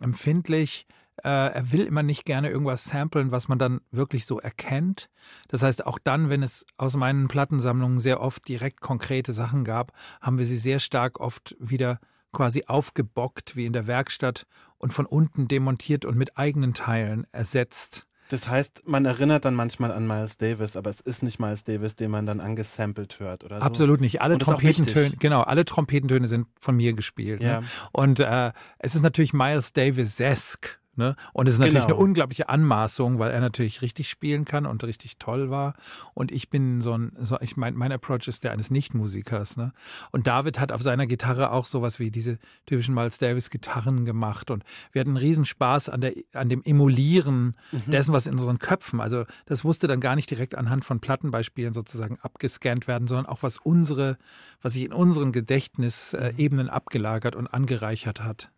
empfindlich. 0.00 0.86
Äh, 1.22 1.28
er 1.28 1.72
will 1.72 1.84
immer 1.86 2.02
nicht 2.02 2.24
gerne 2.24 2.50
irgendwas 2.50 2.84
samplen, 2.84 3.30
was 3.30 3.48
man 3.48 3.58
dann 3.58 3.80
wirklich 3.90 4.26
so 4.26 4.40
erkennt. 4.40 5.08
Das 5.48 5.62
heißt, 5.62 5.86
auch 5.86 5.98
dann, 6.02 6.28
wenn 6.28 6.42
es 6.42 6.66
aus 6.76 6.96
meinen 6.96 7.28
Plattensammlungen 7.28 7.98
sehr 7.98 8.20
oft 8.20 8.46
direkt 8.48 8.80
konkrete 8.80 9.32
Sachen 9.32 9.64
gab, 9.64 9.92
haben 10.20 10.38
wir 10.38 10.44
sie 10.44 10.56
sehr 10.56 10.80
stark 10.80 11.20
oft 11.20 11.56
wieder 11.58 12.00
quasi 12.32 12.64
aufgebockt, 12.66 13.56
wie 13.56 13.64
in 13.64 13.72
der 13.72 13.86
Werkstatt, 13.86 14.46
und 14.78 14.92
von 14.92 15.06
unten 15.06 15.48
demontiert 15.48 16.04
und 16.04 16.16
mit 16.16 16.36
eigenen 16.36 16.74
Teilen 16.74 17.26
ersetzt. 17.32 18.06
Das 18.28 18.48
heißt, 18.48 18.82
man 18.86 19.04
erinnert 19.04 19.44
dann 19.44 19.54
manchmal 19.54 19.92
an 19.92 20.06
Miles 20.06 20.38
Davis, 20.38 20.76
aber 20.76 20.90
es 20.90 21.00
ist 21.00 21.22
nicht 21.22 21.38
Miles 21.38 21.64
Davis, 21.64 21.94
den 21.94 22.10
man 22.10 22.26
dann 22.26 22.40
angesampelt 22.40 23.20
hört 23.20 23.44
oder 23.44 23.58
so. 23.58 23.62
Absolut 23.62 24.00
nicht. 24.00 24.22
Alle 24.22 24.38
Trompetentöne, 24.38 25.12
genau, 25.18 25.42
alle 25.42 25.64
Trompetentöne 25.64 26.26
sind 26.26 26.46
von 26.58 26.76
mir 26.76 26.94
gespielt. 26.94 27.40
Ne? 27.40 27.46
Ja. 27.46 27.60
Ne? 27.60 27.66
Und 27.92 28.20
äh, 28.20 28.52
es 28.78 28.94
ist 28.94 29.02
natürlich 29.02 29.34
Miles 29.34 29.72
Davis-esque, 29.72 30.78
Ne? 30.96 31.16
Und 31.32 31.48
es 31.48 31.54
ist 31.54 31.60
natürlich 31.60 31.86
genau. 31.86 31.96
eine 31.96 32.04
unglaubliche 32.04 32.48
Anmaßung, 32.48 33.18
weil 33.18 33.30
er 33.30 33.40
natürlich 33.40 33.82
richtig 33.82 34.08
spielen 34.08 34.44
kann 34.44 34.66
und 34.66 34.84
richtig 34.84 35.18
toll 35.18 35.50
war. 35.50 35.74
Und 36.14 36.32
ich 36.32 36.50
bin 36.50 36.80
so 36.80 36.96
ein, 36.96 37.12
so, 37.20 37.38
ich 37.40 37.56
mein, 37.56 37.74
mein 37.74 37.92
Approach 37.92 38.28
ist 38.28 38.44
der 38.44 38.52
eines 38.52 38.70
Nichtmusikers. 38.70 39.56
Ne? 39.56 39.72
Und 40.10 40.26
David 40.26 40.60
hat 40.60 40.72
auf 40.72 40.82
seiner 40.82 41.06
Gitarre 41.06 41.50
auch 41.52 41.66
sowas 41.66 41.98
wie 41.98 42.10
diese 42.10 42.38
typischen 42.66 42.94
Miles 42.94 43.18
Davis 43.18 43.50
Gitarren 43.50 44.04
gemacht. 44.04 44.50
Und 44.50 44.64
wir 44.92 45.00
hatten 45.00 45.10
einen 45.10 45.18
Riesenspaß 45.18 45.88
an, 45.88 46.00
der, 46.00 46.14
an 46.32 46.48
dem 46.48 46.62
Emulieren 46.62 47.56
mhm. 47.72 47.90
dessen, 47.90 48.12
was 48.12 48.26
in 48.26 48.34
unseren 48.34 48.58
Köpfen, 48.58 49.00
also 49.00 49.24
das 49.46 49.64
musste 49.64 49.86
dann 49.86 50.00
gar 50.00 50.16
nicht 50.16 50.30
direkt 50.30 50.54
anhand 50.54 50.84
von 50.84 51.00
Plattenbeispielen 51.00 51.74
sozusagen 51.74 52.18
abgescannt 52.20 52.86
werden, 52.86 53.08
sondern 53.08 53.26
auch 53.26 53.42
was 53.42 53.58
unsere, 53.58 54.18
was 54.62 54.74
sich 54.74 54.84
in 54.84 54.92
unseren 54.92 55.32
Gedächtnisebenen 55.32 56.68
abgelagert 56.68 57.36
und 57.36 57.46
angereichert 57.46 58.22
hat. 58.22 58.50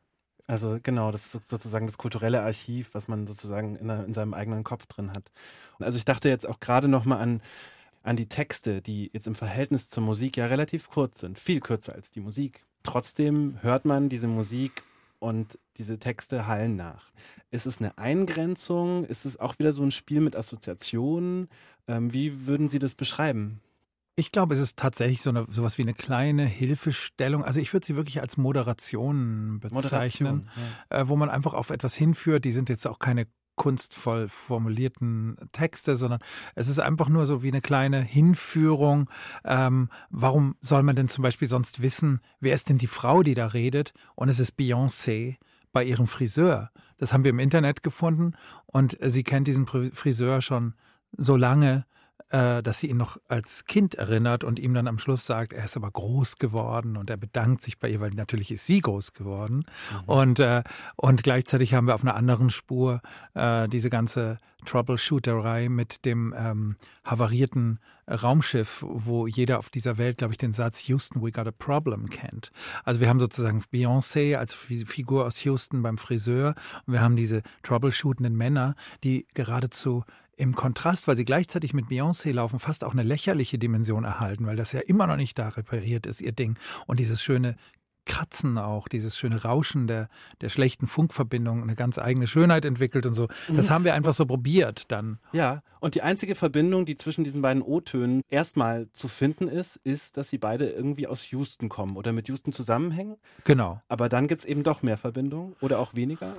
Also 0.46 0.78
genau, 0.82 1.10
das 1.10 1.34
ist 1.34 1.48
sozusagen 1.48 1.86
das 1.86 1.98
kulturelle 1.98 2.42
Archiv, 2.42 2.90
was 2.92 3.08
man 3.08 3.26
sozusagen 3.26 3.76
in, 3.76 3.88
in 3.88 4.14
seinem 4.14 4.34
eigenen 4.34 4.62
Kopf 4.62 4.86
drin 4.86 5.12
hat. 5.12 5.32
Also 5.78 5.98
ich 5.98 6.04
dachte 6.04 6.28
jetzt 6.28 6.48
auch 6.48 6.60
gerade 6.60 6.88
nochmal 6.88 7.20
an, 7.20 7.42
an 8.02 8.16
die 8.16 8.28
Texte, 8.28 8.80
die 8.80 9.10
jetzt 9.12 9.26
im 9.26 9.34
Verhältnis 9.34 9.88
zur 9.88 10.04
Musik 10.04 10.36
ja 10.36 10.46
relativ 10.46 10.88
kurz 10.88 11.20
sind, 11.20 11.38
viel 11.38 11.60
kürzer 11.60 11.94
als 11.94 12.12
die 12.12 12.20
Musik. 12.20 12.64
Trotzdem 12.84 13.58
hört 13.62 13.84
man 13.84 14.08
diese 14.08 14.28
Musik 14.28 14.84
und 15.18 15.58
diese 15.76 15.98
Texte 15.98 16.46
hallen 16.46 16.76
nach. 16.76 17.10
Ist 17.50 17.66
es 17.66 17.78
eine 17.78 17.98
Eingrenzung? 17.98 19.04
Ist 19.04 19.24
es 19.24 19.40
auch 19.40 19.58
wieder 19.58 19.72
so 19.72 19.82
ein 19.82 19.90
Spiel 19.90 20.20
mit 20.20 20.36
Assoziationen? 20.36 21.48
Ähm, 21.88 22.12
wie 22.12 22.46
würden 22.46 22.68
Sie 22.68 22.78
das 22.78 22.94
beschreiben? 22.94 23.60
Ich 24.18 24.32
glaube, 24.32 24.54
es 24.54 24.60
ist 24.60 24.78
tatsächlich 24.78 25.20
so 25.20 25.28
eine, 25.28 25.44
sowas 25.46 25.76
wie 25.76 25.82
eine 25.82 25.92
kleine 25.92 26.46
Hilfestellung. 26.46 27.44
Also 27.44 27.60
ich 27.60 27.74
würde 27.74 27.86
sie 27.86 27.96
wirklich 27.96 28.22
als 28.22 28.38
Moderation 28.38 29.60
bezeichnen, 29.60 29.74
Moderation, 29.74 30.50
ja. 30.90 31.00
äh, 31.00 31.08
wo 31.08 31.16
man 31.16 31.28
einfach 31.28 31.52
auf 31.52 31.68
etwas 31.68 31.94
hinführt. 31.94 32.46
Die 32.46 32.52
sind 32.52 32.70
jetzt 32.70 32.86
auch 32.86 32.98
keine 32.98 33.26
kunstvoll 33.56 34.28
formulierten 34.28 35.36
Texte, 35.52 35.96
sondern 35.96 36.20
es 36.54 36.68
ist 36.68 36.78
einfach 36.78 37.10
nur 37.10 37.26
so 37.26 37.42
wie 37.42 37.48
eine 37.48 37.60
kleine 37.60 38.00
Hinführung. 38.00 39.10
Ähm, 39.44 39.90
warum 40.08 40.56
soll 40.60 40.82
man 40.82 40.96
denn 40.96 41.08
zum 41.08 41.22
Beispiel 41.22 41.48
sonst 41.48 41.82
wissen, 41.82 42.20
wer 42.40 42.54
ist 42.54 42.70
denn 42.70 42.78
die 42.78 42.86
Frau, 42.86 43.22
die 43.22 43.34
da 43.34 43.48
redet? 43.48 43.92
Und 44.14 44.30
es 44.30 44.38
ist 44.38 44.58
Beyoncé 44.58 45.36
bei 45.72 45.84
ihrem 45.84 46.06
Friseur. 46.06 46.70
Das 46.96 47.12
haben 47.12 47.24
wir 47.24 47.30
im 47.30 47.38
Internet 47.38 47.82
gefunden 47.82 48.32
und 48.64 48.96
sie 49.02 49.24
kennt 49.24 49.46
diesen 49.46 49.66
Friseur 49.66 50.40
schon 50.40 50.74
so 51.18 51.36
lange, 51.36 51.84
äh, 52.30 52.62
dass 52.62 52.80
sie 52.80 52.88
ihn 52.88 52.96
noch 52.96 53.18
als 53.28 53.66
Kind 53.66 53.94
erinnert 53.94 54.44
und 54.44 54.58
ihm 54.58 54.74
dann 54.74 54.88
am 54.88 54.98
Schluss 54.98 55.26
sagt, 55.26 55.52
er 55.52 55.64
ist 55.64 55.76
aber 55.76 55.90
groß 55.90 56.38
geworden 56.38 56.96
und 56.96 57.10
er 57.10 57.16
bedankt 57.16 57.62
sich 57.62 57.78
bei 57.78 57.88
ihr, 57.88 58.00
weil 58.00 58.10
natürlich 58.10 58.50
ist 58.50 58.66
sie 58.66 58.80
groß 58.80 59.12
geworden. 59.12 59.58
Mhm. 59.58 60.04
Und, 60.06 60.40
äh, 60.40 60.62
und 60.96 61.22
gleichzeitig 61.22 61.74
haben 61.74 61.86
wir 61.86 61.94
auf 61.94 62.02
einer 62.02 62.16
anderen 62.16 62.50
Spur 62.50 63.00
äh, 63.34 63.68
diese 63.68 63.90
ganze 63.90 64.38
Troubleshooterei 64.64 65.68
mit 65.68 66.04
dem 66.04 66.34
ähm, 66.36 66.76
havarierten 67.04 67.78
Raumschiff, 68.08 68.84
wo 68.86 69.26
jeder 69.26 69.58
auf 69.58 69.70
dieser 69.70 69.98
Welt, 69.98 70.18
glaube 70.18 70.34
ich, 70.34 70.38
den 70.38 70.52
Satz 70.52 70.86
Houston, 70.88 71.22
we 71.22 71.32
got 71.32 71.46
a 71.46 71.52
problem 71.52 72.08
kennt. 72.08 72.52
Also 72.84 73.00
wir 73.00 73.08
haben 73.08 73.20
sozusagen 73.20 73.62
Beyoncé 73.72 74.36
als 74.36 74.54
Figur 74.54 75.24
aus 75.24 75.44
Houston 75.44 75.82
beim 75.82 75.98
Friseur 75.98 76.54
und 76.86 76.92
wir 76.92 77.00
haben 77.00 77.16
diese 77.16 77.42
troubleshootenden 77.62 78.36
Männer, 78.36 78.74
die 79.02 79.26
geradezu 79.34 80.04
im 80.36 80.54
Kontrast, 80.54 81.08
weil 81.08 81.16
sie 81.16 81.24
gleichzeitig 81.24 81.72
mit 81.74 81.86
Beyoncé 81.86 82.32
laufen, 82.32 82.58
fast 82.58 82.84
auch 82.84 82.92
eine 82.92 83.02
lächerliche 83.02 83.58
Dimension 83.58 84.04
erhalten, 84.04 84.46
weil 84.46 84.56
das 84.56 84.72
ja 84.72 84.80
immer 84.80 85.06
noch 85.06 85.16
nicht 85.16 85.38
da 85.38 85.48
repariert 85.48 86.06
ist, 86.06 86.20
ihr 86.20 86.32
Ding. 86.32 86.56
Und 86.86 87.00
dieses 87.00 87.22
schöne 87.22 87.56
Kratzen 88.06 88.56
auch, 88.56 88.88
dieses 88.88 89.18
schöne 89.18 89.42
Rauschen 89.42 89.86
der, 89.86 90.08
der 90.40 90.48
schlechten 90.48 90.86
Funkverbindung, 90.86 91.62
eine 91.62 91.74
ganz 91.74 91.98
eigene 91.98 92.26
Schönheit 92.26 92.64
entwickelt 92.64 93.04
und 93.04 93.14
so. 93.14 93.28
Das 93.48 93.66
mhm. 93.66 93.70
haben 93.70 93.84
wir 93.84 93.94
einfach 93.94 94.14
so 94.14 94.24
probiert 94.24 94.90
dann. 94.90 95.18
Ja, 95.32 95.62
und 95.80 95.94
die 95.94 96.02
einzige 96.02 96.34
Verbindung, 96.34 96.86
die 96.86 96.96
zwischen 96.96 97.24
diesen 97.24 97.42
beiden 97.42 97.62
O-Tönen 97.62 98.22
erstmal 98.30 98.88
zu 98.92 99.08
finden 99.08 99.48
ist, 99.48 99.76
ist, 99.76 100.16
dass 100.16 100.30
sie 100.30 100.38
beide 100.38 100.68
irgendwie 100.68 101.06
aus 101.06 101.30
Houston 101.32 101.68
kommen 101.68 101.96
oder 101.96 102.12
mit 102.12 102.28
Houston 102.28 102.52
zusammenhängen. 102.52 103.16
Genau. 103.44 103.80
Aber 103.88 104.08
dann 104.08 104.28
gibt 104.28 104.42
es 104.42 104.44
eben 104.46 104.62
doch 104.62 104.82
mehr 104.82 104.96
Verbindungen 104.96 105.56
oder 105.60 105.78
auch 105.80 105.94
weniger. 105.94 106.34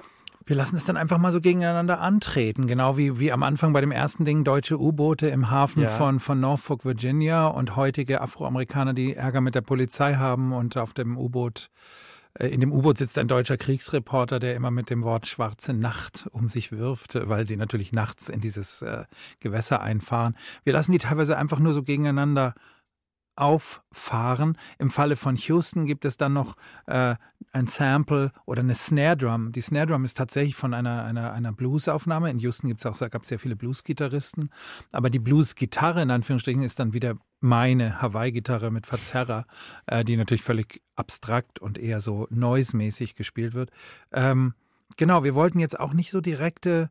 Wir 0.47 0.55
lassen 0.55 0.77
es 0.77 0.85
dann 0.85 0.95
einfach 0.95 1.17
mal 1.17 1.33
so 1.33 1.41
gegeneinander 1.41 1.99
antreten, 1.99 2.67
genau 2.67 2.95
wie, 2.95 3.19
wie 3.19 3.33
am 3.33 3.43
Anfang 3.43 3.73
bei 3.73 3.81
dem 3.81 3.91
ersten 3.91 4.23
Ding 4.23 4.45
deutsche 4.45 4.79
U-Boote 4.79 5.27
im 5.27 5.51
Hafen 5.51 5.83
ja. 5.83 5.89
von, 5.89 6.21
von 6.21 6.39
Norfolk, 6.39 6.85
Virginia 6.85 7.47
und 7.47 7.75
heutige 7.75 8.21
Afroamerikaner, 8.21 8.93
die 8.93 9.13
Ärger 9.13 9.41
mit 9.41 9.55
der 9.55 9.61
Polizei 9.61 10.15
haben 10.15 10.53
und 10.53 10.77
auf 10.77 10.93
dem 10.93 11.17
U-Boot 11.17 11.69
äh, 12.35 12.47
in 12.47 12.61
dem 12.61 12.71
U-Boot 12.71 12.97
sitzt 12.97 13.17
ein 13.17 13.27
deutscher 13.27 13.57
Kriegsreporter, 13.57 14.39
der 14.39 14.55
immer 14.55 14.71
mit 14.71 14.89
dem 14.89 15.03
Wort 15.03 15.27
schwarze 15.27 15.73
Nacht 15.73 16.27
um 16.31 16.47
sich 16.47 16.71
wirft, 16.71 17.15
weil 17.27 17.45
sie 17.45 17.57
natürlich 17.57 17.91
nachts 17.91 18.29
in 18.29 18.39
dieses 18.39 18.81
äh, 18.81 19.03
Gewässer 19.41 19.81
einfahren. 19.81 20.37
Wir 20.63 20.71
lassen 20.71 20.93
die 20.93 20.99
teilweise 20.99 21.37
einfach 21.37 21.59
nur 21.59 21.73
so 21.73 21.83
gegeneinander 21.83 22.53
auffahren. 23.37 24.57
Im 24.79 24.89
Falle 24.89 25.15
von 25.15 25.35
Houston 25.35 25.85
gibt 25.85 26.05
es 26.05 26.17
dann 26.17 26.33
noch 26.33 26.55
äh, 26.87 27.15
ein 27.51 27.67
Sample 27.67 28.31
oder 28.45 28.61
eine 28.61 28.75
Snare 28.75 29.15
Drum. 29.15 29.51
Die 29.51 29.61
Snare 29.61 29.87
Drum 29.87 30.03
ist 30.03 30.17
tatsächlich 30.17 30.55
von 30.55 30.73
einer, 30.73 31.03
einer, 31.03 31.31
einer 31.33 31.53
Blues-Aufnahme. 31.53 32.29
In 32.29 32.39
Houston 32.39 32.67
gibt's 32.67 32.85
auch, 32.85 32.97
gab 32.97 33.21
es 33.21 33.29
sehr 33.29 33.39
viele 33.39 33.55
Blues-Gitarristen. 33.55 34.49
Aber 34.91 35.09
die 35.09 35.19
Blues-Gitarre 35.19 36.01
in 36.01 36.11
Anführungsstrichen 36.11 36.63
ist 36.63 36.79
dann 36.79 36.93
wieder 36.93 37.15
meine 37.39 38.01
Hawaii-Gitarre 38.01 38.71
mit 38.71 38.87
Verzerrer, 38.87 39.45
äh, 39.85 40.03
die 40.03 40.17
natürlich 40.17 40.43
völlig 40.43 40.81
abstrakt 40.95 41.59
und 41.59 41.77
eher 41.77 42.01
so 42.01 42.27
noise-mäßig 42.31 43.15
gespielt 43.15 43.53
wird. 43.53 43.69
Ähm, 44.11 44.55
genau, 44.97 45.23
wir 45.23 45.35
wollten 45.35 45.59
jetzt 45.59 45.79
auch 45.79 45.93
nicht 45.93 46.11
so 46.11 46.21
direkte 46.21 46.89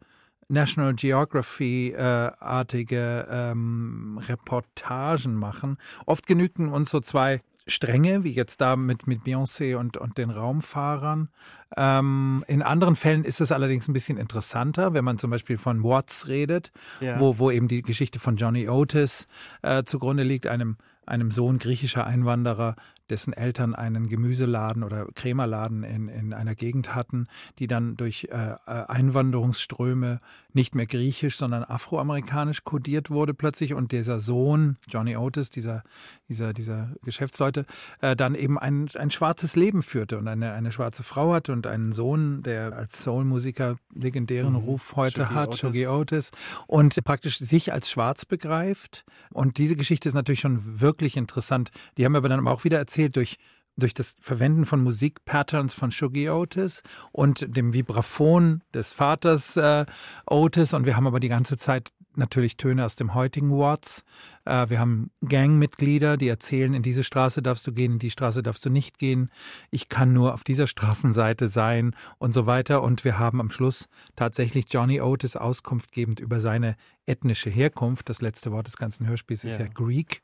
National 0.48 0.94
Geography-artige 0.94 3.26
äh, 3.28 3.50
ähm, 3.50 4.20
Reportagen 4.28 5.34
machen. 5.34 5.76
Oft 6.06 6.26
genügten 6.26 6.68
uns 6.68 6.90
so 6.90 7.00
zwei 7.00 7.42
Stränge, 7.68 8.22
wie 8.22 8.30
jetzt 8.30 8.60
da 8.60 8.76
mit, 8.76 9.08
mit 9.08 9.22
Beyoncé 9.22 9.76
und, 9.76 9.96
und 9.96 10.18
den 10.18 10.30
Raumfahrern. 10.30 11.28
Ähm, 11.76 12.44
in 12.46 12.62
anderen 12.62 12.94
Fällen 12.94 13.24
ist 13.24 13.40
es 13.40 13.50
allerdings 13.50 13.88
ein 13.88 13.92
bisschen 13.92 14.18
interessanter, 14.18 14.94
wenn 14.94 15.04
man 15.04 15.18
zum 15.18 15.30
Beispiel 15.30 15.58
von 15.58 15.82
Watts 15.82 16.28
redet, 16.28 16.70
ja. 17.00 17.18
wo, 17.18 17.38
wo 17.38 17.50
eben 17.50 17.66
die 17.66 17.82
Geschichte 17.82 18.20
von 18.20 18.36
Johnny 18.36 18.68
Otis 18.68 19.26
äh, 19.62 19.82
zugrunde 19.82 20.22
liegt, 20.22 20.46
einem, 20.46 20.76
einem 21.06 21.32
Sohn 21.32 21.58
griechischer 21.58 22.06
Einwanderer, 22.06 22.76
dessen 23.10 23.32
Eltern 23.32 23.74
einen 23.74 24.08
Gemüseladen 24.08 24.82
oder 24.82 25.06
Krämerladen 25.14 25.82
in, 25.82 26.08
in 26.08 26.32
einer 26.32 26.54
Gegend 26.54 26.94
hatten, 26.94 27.26
die 27.58 27.66
dann 27.66 27.96
durch 27.96 28.28
äh, 28.30 28.52
äh, 28.52 28.56
Einwanderungsströme 28.66 30.18
nicht 30.52 30.74
mehr 30.74 30.86
griechisch, 30.86 31.36
sondern 31.36 31.64
afroamerikanisch 31.64 32.64
kodiert 32.64 33.10
wurde 33.10 33.34
plötzlich 33.34 33.74
und 33.74 33.92
dieser 33.92 34.20
Sohn, 34.20 34.78
Johnny 34.88 35.16
Otis, 35.16 35.50
dieser, 35.50 35.82
dieser, 36.28 36.54
dieser 36.54 36.90
Geschäftsleute, 37.04 37.66
äh, 38.00 38.16
dann 38.16 38.34
eben 38.34 38.58
ein, 38.58 38.88
ein 38.94 39.10
schwarzes 39.10 39.54
Leben 39.54 39.82
führte 39.82 40.18
und 40.18 40.26
eine, 40.26 40.52
eine 40.52 40.72
schwarze 40.72 41.02
Frau 41.02 41.34
hatte 41.34 41.52
und 41.52 41.66
einen 41.66 41.92
Sohn, 41.92 42.42
der 42.42 42.74
als 42.74 43.02
Soulmusiker 43.02 43.76
legendären 43.94 44.52
mhm. 44.52 44.58
Ruf 44.60 44.96
heute 44.96 45.22
Shuggy 45.22 45.34
hat, 45.34 45.48
Otis. 45.48 45.60
Shuggy 45.60 45.86
Otis, 45.86 46.30
und 46.66 47.04
praktisch 47.04 47.38
sich 47.38 47.72
als 47.72 47.90
schwarz 47.90 48.24
begreift. 48.24 49.04
Und 49.30 49.58
diese 49.58 49.76
Geschichte 49.76 50.08
ist 50.08 50.14
natürlich 50.14 50.40
schon 50.40 50.80
wirklich 50.80 51.16
interessant. 51.16 51.70
Die 51.98 52.04
haben 52.04 52.16
aber 52.16 52.28
dann 52.28 52.46
auch 52.48 52.64
wieder 52.64 52.78
erzählt, 52.78 52.95
erzählt 52.96 53.16
durch, 53.16 53.36
durch 53.76 53.92
das 53.92 54.16
Verwenden 54.20 54.64
von 54.64 54.82
Musikpatterns 54.82 55.74
von 55.74 55.90
Shuggy 55.90 56.30
Otis 56.30 56.82
und 57.12 57.44
dem 57.54 57.74
Vibraphon 57.74 58.62
des 58.72 58.94
Vaters 58.94 59.58
äh, 59.58 59.84
Otis. 60.26 60.72
Und 60.72 60.86
wir 60.86 60.96
haben 60.96 61.06
aber 61.06 61.20
die 61.20 61.28
ganze 61.28 61.58
Zeit 61.58 61.92
natürlich 62.14 62.56
Töne 62.56 62.86
aus 62.86 62.96
dem 62.96 63.12
heutigen 63.12 63.50
Watts. 63.50 64.02
Äh, 64.46 64.70
wir 64.70 64.78
haben 64.78 65.10
Gangmitglieder, 65.28 66.16
die 66.16 66.28
erzählen, 66.28 66.72
in 66.72 66.82
diese 66.82 67.04
Straße 67.04 67.42
darfst 67.42 67.66
du 67.66 67.72
gehen, 67.72 67.92
in 67.92 67.98
die 67.98 68.10
Straße 68.10 68.42
darfst 68.42 68.64
du 68.64 68.70
nicht 68.70 68.96
gehen. 68.96 69.30
Ich 69.70 69.90
kann 69.90 70.14
nur 70.14 70.32
auf 70.32 70.42
dieser 70.42 70.66
Straßenseite 70.66 71.48
sein 71.48 71.94
und 72.16 72.32
so 72.32 72.46
weiter. 72.46 72.82
Und 72.82 73.04
wir 73.04 73.18
haben 73.18 73.42
am 73.42 73.50
Schluss 73.50 73.90
tatsächlich 74.16 74.66
Johnny 74.70 75.02
Otis 75.02 75.36
Auskunft 75.36 75.92
gebend 75.92 76.18
über 76.18 76.40
seine 76.40 76.76
ethnische 77.04 77.50
Herkunft. 77.50 78.08
Das 78.08 78.22
letzte 78.22 78.52
Wort 78.52 78.66
des 78.68 78.78
ganzen 78.78 79.06
Hörspiels 79.06 79.44
ist 79.44 79.58
ja, 79.58 79.66
ja 79.66 79.70
Greek, 79.74 80.22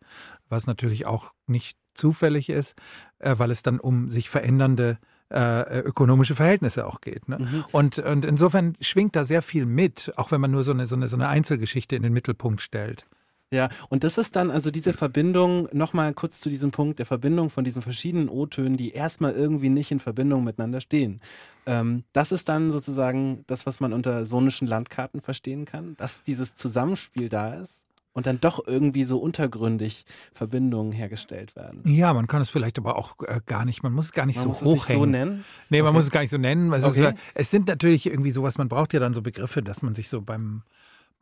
was 0.48 0.66
natürlich 0.66 1.04
auch 1.04 1.32
nicht 1.46 1.76
zufällig 1.94 2.48
ist, 2.48 2.76
äh, 3.18 3.34
weil 3.38 3.50
es 3.50 3.62
dann 3.62 3.80
um 3.80 4.08
sich 4.10 4.30
verändernde 4.30 4.98
äh, 5.32 5.80
ökonomische 5.80 6.34
Verhältnisse 6.34 6.86
auch 6.86 7.00
geht. 7.00 7.28
Ne? 7.28 7.38
Mhm. 7.38 7.64
Und, 7.72 7.98
und 7.98 8.24
insofern 8.24 8.76
schwingt 8.80 9.16
da 9.16 9.24
sehr 9.24 9.42
viel 9.42 9.66
mit, 9.66 10.12
auch 10.16 10.30
wenn 10.30 10.40
man 10.40 10.50
nur 10.50 10.62
so 10.62 10.72
eine, 10.72 10.86
so 10.86 10.96
eine, 10.96 11.08
so 11.08 11.16
eine 11.16 11.28
Einzelgeschichte 11.28 11.96
in 11.96 12.02
den 12.02 12.12
Mittelpunkt 12.12 12.60
stellt. 12.60 13.06
Ja, 13.52 13.68
und 13.90 14.02
das 14.02 14.16
ist 14.16 14.34
dann 14.36 14.50
also 14.50 14.70
diese 14.70 14.94
Verbindung, 14.94 15.68
nochmal 15.72 16.14
kurz 16.14 16.40
zu 16.40 16.48
diesem 16.48 16.70
Punkt 16.70 16.98
der 16.98 17.04
Verbindung 17.04 17.50
von 17.50 17.64
diesen 17.64 17.82
verschiedenen 17.82 18.30
O-Tönen, 18.30 18.78
die 18.78 18.92
erstmal 18.92 19.32
irgendwie 19.32 19.68
nicht 19.68 19.90
in 19.90 20.00
Verbindung 20.00 20.42
miteinander 20.42 20.80
stehen. 20.80 21.20
Ähm, 21.66 22.04
das 22.14 22.32
ist 22.32 22.48
dann 22.48 22.70
sozusagen 22.70 23.44
das, 23.46 23.66
was 23.66 23.78
man 23.78 23.92
unter 23.92 24.24
sonischen 24.24 24.66
Landkarten 24.66 25.20
verstehen 25.20 25.66
kann, 25.66 25.96
dass 25.98 26.22
dieses 26.22 26.56
Zusammenspiel 26.56 27.28
da 27.28 27.54
ist 27.54 27.84
und 28.12 28.26
dann 28.26 28.40
doch 28.40 28.66
irgendwie 28.66 29.04
so 29.04 29.18
untergründig 29.18 30.04
Verbindungen 30.32 30.92
hergestellt 30.92 31.56
werden. 31.56 31.80
Ja, 31.84 32.12
man 32.12 32.26
kann 32.26 32.42
es 32.42 32.50
vielleicht 32.50 32.78
aber 32.78 32.96
auch 32.96 33.16
äh, 33.26 33.40
gar 33.46 33.64
nicht, 33.64 33.82
man 33.82 33.92
muss 33.92 34.06
es 34.06 34.12
gar 34.12 34.26
nicht 34.26 34.44
man 34.44 34.54
so 34.54 34.66
hochhängen. 34.66 34.74
Es 34.74 34.88
nicht 34.88 34.96
so 34.98 35.06
nennen? 35.06 35.44
Nee, 35.70 35.82
man 35.82 35.88
okay. 35.88 35.96
muss 35.96 36.04
es 36.04 36.10
gar 36.10 36.20
nicht 36.20 36.30
so 36.30 36.38
nennen. 36.38 36.72
Es, 36.72 36.84
okay. 36.84 37.10
ist, 37.10 37.14
es 37.34 37.50
sind 37.50 37.68
natürlich 37.68 38.06
irgendwie 38.06 38.30
sowas, 38.30 38.58
man 38.58 38.68
braucht 38.68 38.92
ja 38.92 39.00
dann 39.00 39.14
so 39.14 39.22
Begriffe, 39.22 39.62
dass 39.62 39.82
man 39.82 39.94
sich 39.94 40.08
so 40.08 40.20
beim 40.20 40.62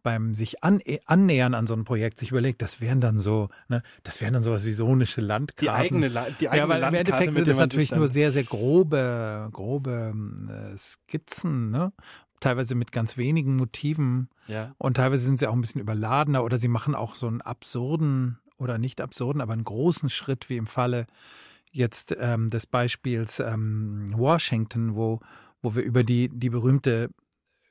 beim 0.03 0.35
sich 0.35 0.63
an, 0.65 0.81
annähern 1.05 1.55
an 1.55 1.67
so 1.67 1.75
ein 1.75 1.85
Projekt 1.85 2.19
sich 2.19 2.31
überlegt, 2.31 2.63
das 2.63 2.81
wären 2.81 3.01
dann 3.01 3.19
so, 3.19 3.49
ne, 3.69 3.83
das 4.03 4.21
wären 4.21 4.35
dann 4.35 4.43
sowas 4.43 4.65
wie 4.65 4.73
sonische 4.73 5.21
Landkarten. 5.21 6.01
Die 6.01 6.07
eigene, 6.07 6.35
die 6.41 6.49
eigene 6.49 6.63
ja, 6.63 6.69
weil 6.69 6.81
Landkarte, 6.81 6.87
im 6.87 6.95
Endeffekt 6.95 7.35
sind 7.35 7.49
das 7.49 7.59
natürlich 7.59 7.93
nur 7.93 8.09
sehr, 8.09 8.33
sehr 8.33 8.45
grobe, 8.45 9.49
grobe 9.53 10.15
äh, 10.49 10.77
Skizzen, 10.77 11.71
ne? 11.71 11.93
Teilweise 12.41 12.75
mit 12.75 12.93
ganz 12.93 13.17
wenigen 13.17 13.57
Motiven. 13.57 14.29
Ja. 14.47 14.75
Und 14.79 14.97
teilweise 14.97 15.25
sind 15.25 15.39
sie 15.39 15.47
auch 15.47 15.53
ein 15.53 15.61
bisschen 15.61 15.81
überladener 15.81 16.43
oder 16.45 16.59
sie 16.59 16.69
machen 16.69 16.95
auch 16.95 17.15
so 17.15 17.27
einen 17.27 17.41
absurden 17.41 18.39
oder 18.57 18.79
nicht 18.79 19.01
absurden, 19.01 19.41
aber 19.41 19.53
einen 19.53 19.65
großen 19.65 20.09
Schritt, 20.09 20.49
wie 20.49 20.57
im 20.57 20.67
Falle 20.67 21.07
jetzt 21.71 22.17
ähm, 22.19 22.51
des 22.51 22.67
Beispiels 22.67 23.41
ähm, 23.41 24.07
Washington, 24.13 24.95
wo, 24.95 25.21
wo 25.63 25.75
wir 25.75 25.83
über 25.83 26.03
die, 26.03 26.29
die 26.29 26.51
berühmte 26.51 27.11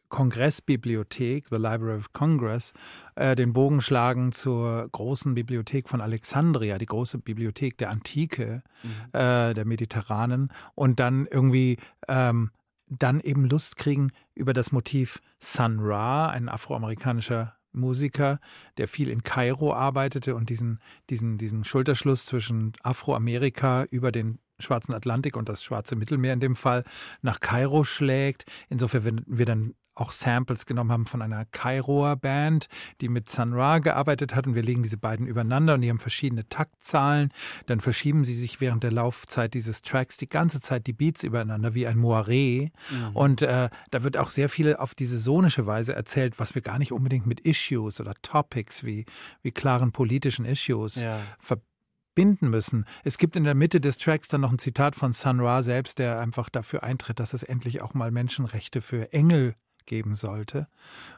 Kongressbibliothek, 0.10 1.48
The 1.50 1.58
Library 1.58 1.98
of 1.98 2.14
Congress, 2.14 2.74
äh, 3.16 3.36
den 3.36 3.54
Bogen 3.54 3.80
schlagen 3.80 4.32
zur 4.32 4.90
großen 4.92 5.36
Bibliothek 5.36 5.88
von 5.88 6.02
Alexandria, 6.02 6.78
die 6.78 6.88
große 6.88 7.20
Bibliothek 7.20 7.78
der 7.78 7.92
Antike, 7.92 8.64
mhm. 8.84 8.90
äh, 9.20 9.54
der 9.54 9.66
Mediterranen, 9.66 10.52
und 10.74 11.00
dann 11.00 11.28
irgendwie 11.28 11.78
ähm, 12.08 12.50
dann 12.90 13.20
eben 13.20 13.46
Lust 13.46 13.78
kriegen 13.78 14.12
über 14.36 14.54
das 14.54 14.72
Motiv 14.72 15.22
Sun 15.40 15.80
Ra, 15.80 16.30
ein 16.30 16.50
afroamerikanischer 16.50 17.56
Musiker, 17.72 18.40
der 18.78 18.88
viel 18.88 19.10
in 19.10 19.24
Kairo 19.24 19.74
arbeitete 19.74 20.36
und 20.36 20.50
diesen, 20.50 20.80
diesen, 21.10 21.38
diesen 21.38 21.64
Schulterschluss 21.64 22.26
zwischen 22.26 22.74
Afroamerika 22.82 23.84
über 23.86 24.12
den 24.12 24.40
Schwarzen 24.60 24.94
Atlantik 24.94 25.38
und 25.38 25.48
das 25.48 25.64
Schwarze 25.64 25.96
Mittelmeer 25.96 26.34
in 26.34 26.40
dem 26.40 26.56
Fall 26.56 26.84
nach 27.22 27.40
Kairo 27.40 27.84
schlägt. 27.84 28.46
Insofern 28.68 29.06
werden 29.06 29.24
wir 29.28 29.46
dann 29.46 29.74
auch 29.96 30.12
Samples 30.12 30.66
genommen 30.66 30.92
haben 30.92 31.06
von 31.06 31.22
einer 31.22 31.46
Kairoer 31.46 32.16
Band, 32.16 32.68
die 33.02 33.10
mit 33.10 33.30
Sun 33.30 33.54
Ra 33.54 33.80
gearbeitet 33.80 34.36
hat 34.36 34.48
und 34.48 34.56
wir 34.56 34.64
legen 34.64 34.84
diese 34.84 34.98
beiden 34.98 35.28
übereinander 35.28 35.74
und 35.76 35.82
die 35.82 35.90
haben 35.90 36.00
verschiedene 36.00 36.48
Taktzahlen. 36.48 37.32
Dann 37.66 37.82
verschieben 37.82 38.24
sie 38.24 38.36
sich 38.36 38.62
während 38.62 38.84
der 38.84 38.92
Laufzeit 38.92 39.54
dieses 39.54 39.82
Tracks 39.82 40.18
die 40.18 40.30
ganze 40.30 40.62
Zeit 40.62 40.88
die 40.88 40.94
Beats 40.94 41.24
übereinander 41.24 41.74
wie 41.74 41.88
ein 41.88 41.98
Moiré. 41.98 42.72
Mhm. 42.90 43.16
Und 43.16 43.42
äh, 43.42 43.70
da 43.92 44.04
wird 44.04 44.18
auch 44.18 44.30
sehr 44.30 44.50
viel 44.50 44.76
auf 44.76 44.96
diese 44.96 45.20
sonische 45.20 45.66
Weise 45.66 45.94
erzählt, 45.94 46.40
was 46.40 46.56
wir 46.56 46.62
gar 46.62 46.80
nicht 46.80 46.92
unbedingt 46.92 47.28
mit 47.28 47.42
Issues 47.42 48.00
oder 48.00 48.14
Topics 48.22 48.84
wie, 48.84 49.06
wie 49.42 49.52
klaren 49.52 49.92
politischen 49.92 50.46
Issues 50.46 50.96
ja. 50.96 51.20
verbinden 51.40 52.50
müssen. 52.50 52.86
Es 53.04 53.18
gibt 53.18 53.36
in 53.36 53.44
der 53.44 53.56
Mitte 53.56 53.82
des 53.82 53.98
Tracks 53.98 54.28
dann 54.30 54.42
noch 54.42 54.52
ein 54.52 54.60
Zitat 54.60 54.96
von 54.96 55.14
Sun 55.14 55.40
Ra 55.40 55.62
selbst, 55.62 56.00
der 56.00 56.20
einfach 56.20 56.50
dafür 56.50 56.84
eintritt, 56.84 57.20
dass 57.20 57.34
es 57.34 57.44
endlich 57.44 57.82
auch 57.82 57.94
mal 57.94 58.12
Menschenrechte 58.12 58.82
für 58.82 59.12
Engel 59.14 59.56
geben 59.90 60.16
sollte. 60.16 60.70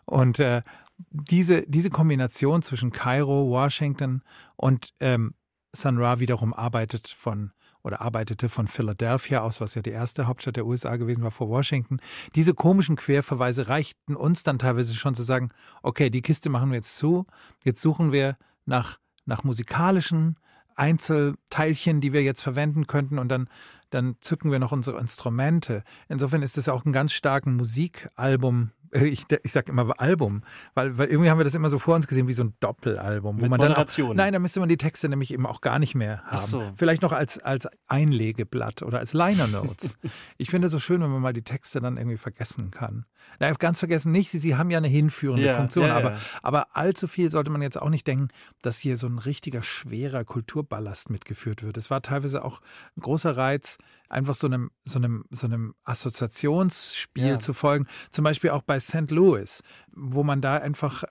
Und 0.06 0.40
äh, 0.40 0.64
diese, 1.12 1.64
diese 1.68 1.92
Kombination 1.92 2.64
zwischen 2.64 2.92
Kairo, 2.92 3.50
Washington 3.50 4.24
und 4.56 4.94
ähm, 5.00 5.36
Sun 5.74 6.00
Ra 6.00 6.20
wiederum 6.20 6.54
arbeitet 6.54 7.08
von 7.08 7.52
oder 7.84 8.02
arbeitete 8.02 8.50
von 8.50 8.68
Philadelphia 8.68 9.42
aus, 9.42 9.60
was 9.60 9.76
ja 9.76 9.82
die 9.82 9.92
erste 9.92 10.28
Hauptstadt 10.28 10.56
der 10.56 10.66
USA 10.66 10.98
gewesen 10.98 11.24
war 11.24 11.32
vor 11.32 11.50
Washington. 11.50 12.00
Diese 12.36 12.54
komischen 12.54 12.96
Querverweise 12.96 13.70
reichten 13.70 14.16
uns 14.16 14.44
dann 14.44 14.60
teilweise 14.60 14.94
schon 14.94 15.16
zu 15.16 15.24
sagen, 15.24 15.50
okay, 15.82 16.10
die 16.10 16.22
Kiste 16.22 16.50
machen 16.50 16.70
wir 16.70 16.76
jetzt 16.76 16.98
zu, 16.98 17.26
jetzt 17.64 17.82
suchen 17.82 18.12
wir 18.12 18.38
nach, 18.66 19.00
nach 19.26 19.44
musikalischen 19.44 20.38
Einzelteilchen, 20.76 22.02
die 22.02 22.14
wir 22.14 22.24
jetzt 22.24 22.42
verwenden 22.42 22.88
könnten 22.88 23.20
und 23.20 23.30
dann 23.30 23.50
dann 23.92 24.16
zücken 24.20 24.52
wir 24.52 24.60
noch 24.60 24.72
unsere 24.72 25.00
Instrumente. 25.00 25.84
Insofern 26.10 26.42
ist 26.42 26.58
es 26.58 26.68
auch 26.68 26.86
ein 26.86 26.92
ganz 26.92 27.14
starken 27.14 27.56
Musikalbum 27.56 28.72
äh, 28.92 29.06
ich, 29.06 29.26
ich 29.44 29.52
sage 29.52 29.72
immer 29.72 30.00
Album, 30.00 30.44
weil, 30.74 30.98
weil 30.98 31.08
irgendwie 31.10 31.30
haben 31.30 31.40
wir 31.40 31.44
das 31.44 31.56
immer 31.56 31.70
so 31.70 31.80
vor 31.80 31.96
uns 31.96 32.08
gesehen 32.08 32.28
wie 32.28 32.34
so 32.34 32.44
ein 32.44 32.54
Doppelalbum. 32.60 33.38
Wo 33.38 33.42
Mit 33.42 33.50
man 33.50 33.60
dann 33.60 33.74
auch, 33.74 34.14
nein, 34.14 34.34
da 34.34 34.40
müsste 34.40 34.60
man 34.60 34.70
die 34.70 34.78
Texte 34.78 35.10
nämlich 35.10 35.34
eben 35.34 35.46
auch 35.46 35.62
gar 35.62 35.80
nicht 35.80 35.96
mehr 35.96 36.24
haben. 36.24 36.48
So. 36.48 36.64
Vielleicht 36.76 37.02
noch 37.02 37.14
als, 37.14 37.40
als 37.40 37.68
Einlegeblatt 37.88 38.84
oder 38.84 39.00
als 39.00 39.14
Liner 39.14 39.48
Notes. 39.48 39.98
ich 40.38 40.50
finde 40.50 40.68
es 40.68 40.72
so 40.72 40.80
schön, 40.80 41.02
wenn 41.02 41.10
man 41.10 41.22
mal 41.22 41.34
die 41.34 41.44
Texte 41.44 41.80
dann 41.80 41.98
irgendwie 41.98 42.18
vergessen 42.18 42.72
kann. 42.72 43.06
Na, 43.40 43.52
ganz 43.54 43.80
vergessen 43.80 44.12
nicht, 44.12 44.30
sie, 44.30 44.38
sie 44.38 44.56
haben 44.56 44.70
ja 44.70 44.78
eine 44.78 44.88
hinführende 44.88 45.46
ja, 45.46 45.56
Funktion, 45.56 45.88
ja, 45.88 45.96
aber, 45.96 46.12
ja. 46.12 46.18
aber 46.42 46.76
allzu 46.76 47.08
viel 47.08 47.30
sollte 47.32 47.52
man 47.52 47.62
jetzt 47.62 47.82
auch 47.82 47.90
nicht 47.90 48.06
denken, 48.08 48.30
dass 48.62 48.78
hier 48.78 48.98
so 48.98 49.08
ein 49.08 49.20
richtiger 49.20 49.64
schwerer 49.64 50.24
Kulturballast 50.24 51.10
mitgeführt 51.10 51.64
wird. 51.64 51.78
Es 51.78 51.90
war 51.90 52.02
teilweise 52.02 52.44
auch 52.46 52.62
ein 52.98 53.02
großer 53.02 53.36
Reiz, 53.38 53.78
einfach 54.10 54.36
so 54.36 54.48
einem, 54.48 54.72
so 54.84 55.00
einem, 55.00 55.26
so 55.32 55.48
einem 55.48 55.74
Assoziationsspiel 55.84 57.40
zu 57.40 57.54
folgen. 57.54 57.88
Zum 58.12 58.24
Beispiel 58.24 58.52
auch 58.52 58.62
bei 58.62 58.80
St. 58.80 59.12
Louis, 59.12 59.64
wo 59.92 60.24
man 60.24 60.42
da 60.42 60.58
einfach 60.58 61.04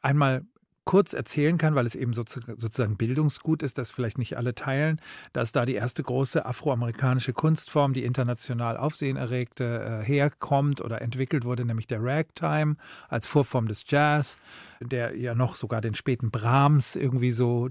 einmal 0.00 0.44
kurz 0.84 1.12
erzählen 1.12 1.58
kann, 1.58 1.74
weil 1.74 1.86
es 1.86 1.94
eben 1.94 2.12
sozusagen 2.12 2.96
Bildungsgut 2.96 3.62
ist, 3.62 3.78
das 3.78 3.90
vielleicht 3.90 4.18
nicht 4.18 4.36
alle 4.36 4.54
teilen, 4.54 5.00
dass 5.32 5.52
da 5.52 5.64
die 5.64 5.74
erste 5.74 6.02
große 6.02 6.44
afroamerikanische 6.44 7.32
Kunstform, 7.32 7.92
die 7.92 8.04
international 8.04 8.76
Aufsehen 8.76 9.16
erregte, 9.16 10.02
äh, 10.02 10.04
herkommt 10.04 10.80
oder 10.80 11.00
entwickelt 11.00 11.44
wurde, 11.44 11.64
nämlich 11.64 11.86
der 11.86 12.02
Ragtime 12.02 12.76
als 13.08 13.26
Vorform 13.26 13.68
des 13.68 13.84
Jazz, 13.86 14.36
der 14.80 15.16
ja 15.16 15.34
noch 15.34 15.56
sogar 15.56 15.80
den 15.80 15.94
späten 15.94 16.30
Brahms 16.30 16.96
irgendwie 16.96 17.30
so 17.32 17.70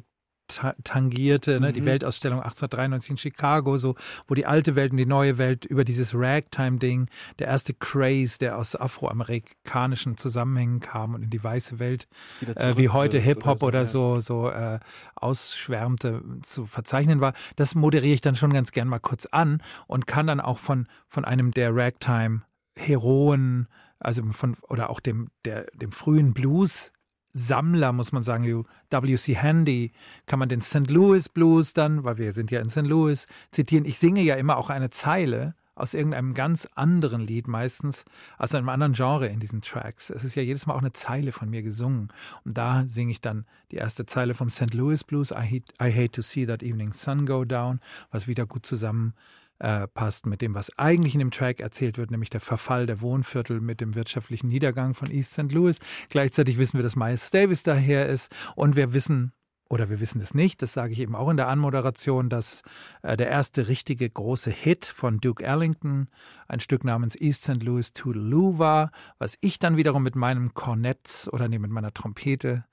tangierte, 0.83 1.59
ne? 1.59 1.69
Mhm. 1.69 1.73
die 1.73 1.85
Weltausstellung 1.85 2.39
1893 2.39 3.11
in 3.11 3.17
Chicago, 3.17 3.77
so, 3.77 3.95
wo 4.27 4.33
die 4.33 4.45
alte 4.45 4.75
Welt 4.75 4.91
und 4.91 4.97
die 4.97 5.05
neue 5.05 5.37
Welt 5.37 5.65
über 5.65 5.83
dieses 5.83 6.13
Ragtime-Ding, 6.15 7.07
der 7.39 7.47
erste 7.47 7.73
Craze, 7.73 8.39
der 8.39 8.57
aus 8.57 8.75
afroamerikanischen 8.75 10.17
Zusammenhängen 10.17 10.79
kam 10.79 11.13
und 11.13 11.23
in 11.23 11.29
die 11.29 11.43
weiße 11.43 11.79
Welt, 11.79 12.07
äh, 12.41 12.77
wie 12.77 12.89
heute 12.89 13.19
Hip-Hop 13.19 13.63
oder 13.63 13.85
so, 13.85 14.11
oder 14.11 14.21
so, 14.21 14.43
so 14.43 14.49
äh, 14.49 14.79
ausschwärmte, 15.15 16.23
zu 16.41 16.65
verzeichnen 16.65 17.21
war. 17.21 17.33
Das 17.55 17.75
moderiere 17.75 18.13
ich 18.13 18.21
dann 18.21 18.35
schon 18.35 18.53
ganz 18.53 18.71
gern 18.71 18.87
mal 18.87 18.99
kurz 18.99 19.25
an 19.27 19.61
und 19.87 20.07
kann 20.07 20.27
dann 20.27 20.39
auch 20.39 20.57
von, 20.57 20.87
von 21.07 21.25
einem 21.25 21.51
der 21.51 21.75
Ragtime-Heroen, 21.75 23.67
also 23.99 24.23
von, 24.31 24.57
oder 24.67 24.89
auch 24.89 24.99
dem, 24.99 25.29
der, 25.45 25.65
dem 25.75 25.91
frühen 25.91 26.33
Blues 26.33 26.91
Sammler, 27.33 27.91
muss 27.91 28.11
man 28.11 28.23
sagen, 28.23 28.65
W.C. 28.89 29.35
Handy, 29.35 29.91
kann 30.25 30.39
man 30.39 30.49
den 30.49 30.61
St. 30.61 30.89
Louis 30.89 31.29
Blues 31.29 31.73
dann, 31.73 32.03
weil 32.03 32.17
wir 32.17 32.31
sind 32.31 32.51
ja 32.51 32.59
in 32.59 32.69
St. 32.69 32.87
Louis, 32.87 33.27
zitieren. 33.51 33.85
Ich 33.85 33.99
singe 33.99 34.21
ja 34.21 34.35
immer 34.35 34.57
auch 34.57 34.69
eine 34.69 34.89
Zeile 34.89 35.55
aus 35.75 35.93
irgendeinem 35.93 36.33
ganz 36.33 36.67
anderen 36.75 37.21
Lied, 37.21 37.47
meistens 37.47 38.05
aus 38.37 38.53
einem 38.53 38.69
anderen 38.69 38.93
Genre 38.93 39.27
in 39.27 39.39
diesen 39.39 39.61
Tracks. 39.61 40.09
Es 40.09 40.23
ist 40.23 40.35
ja 40.35 40.43
jedes 40.43 40.67
Mal 40.67 40.75
auch 40.75 40.81
eine 40.81 40.91
Zeile 40.91 41.31
von 41.31 41.49
mir 41.49 41.63
gesungen. 41.63 42.09
Und 42.43 42.57
da 42.57 42.83
singe 42.87 43.11
ich 43.11 43.21
dann 43.21 43.45
die 43.71 43.77
erste 43.77 44.05
Zeile 44.05 44.33
vom 44.33 44.49
St. 44.49 44.73
Louis 44.73 45.03
Blues, 45.03 45.31
I 45.31 45.35
hate, 45.35 45.73
I 45.81 45.91
hate 45.91 46.11
to 46.11 46.21
see 46.21 46.45
that 46.45 46.61
evening 46.61 46.93
sun 46.93 47.25
go 47.25 47.45
down, 47.45 47.79
was 48.11 48.27
wieder 48.27 48.45
gut 48.45 48.65
zusammen 48.65 49.13
äh, 49.61 49.87
passt 49.87 50.25
mit 50.25 50.41
dem, 50.41 50.55
was 50.55 50.77
eigentlich 50.77 51.13
in 51.13 51.19
dem 51.19 51.31
Track 51.31 51.59
erzählt 51.59 51.97
wird, 51.97 52.11
nämlich 52.11 52.29
der 52.29 52.41
Verfall 52.41 52.87
der 52.87 53.01
Wohnviertel 53.01 53.61
mit 53.61 53.79
dem 53.79 53.95
wirtschaftlichen 53.95 54.47
Niedergang 54.47 54.93
von 54.93 55.09
East 55.11 55.33
St. 55.33 55.51
Louis. 55.51 55.79
Gleichzeitig 56.09 56.57
wissen 56.57 56.77
wir, 56.77 56.83
dass 56.83 56.95
Miles 56.95 57.29
Davis 57.29 57.63
daher 57.63 58.07
ist 58.07 58.31
und 58.55 58.75
wir 58.75 58.93
wissen 58.93 59.33
oder 59.69 59.89
wir 59.89 60.01
wissen 60.01 60.19
es 60.19 60.33
nicht, 60.33 60.61
das 60.61 60.73
sage 60.73 60.91
ich 60.91 60.99
eben 60.99 61.15
auch 61.15 61.29
in 61.29 61.37
der 61.37 61.47
Anmoderation, 61.47 62.27
dass 62.27 62.61
äh, 63.03 63.15
der 63.15 63.29
erste 63.29 63.69
richtige 63.69 64.09
große 64.09 64.51
Hit 64.51 64.85
von 64.85 65.19
Duke 65.19 65.45
Ellington 65.45 66.09
ein 66.49 66.59
Stück 66.59 66.83
namens 66.83 67.15
East 67.15 67.43
St. 67.43 67.63
Louis 67.63 67.93
Toodaloo 67.93 68.59
war, 68.59 68.91
was 69.17 69.37
ich 69.39 69.59
dann 69.59 69.77
wiederum 69.77 70.03
mit 70.03 70.17
meinem 70.17 70.53
Kornett 70.53 71.29
oder 71.31 71.47
nee, 71.47 71.57
mit 71.57 71.71
meiner 71.71 71.93
Trompete 71.93 72.65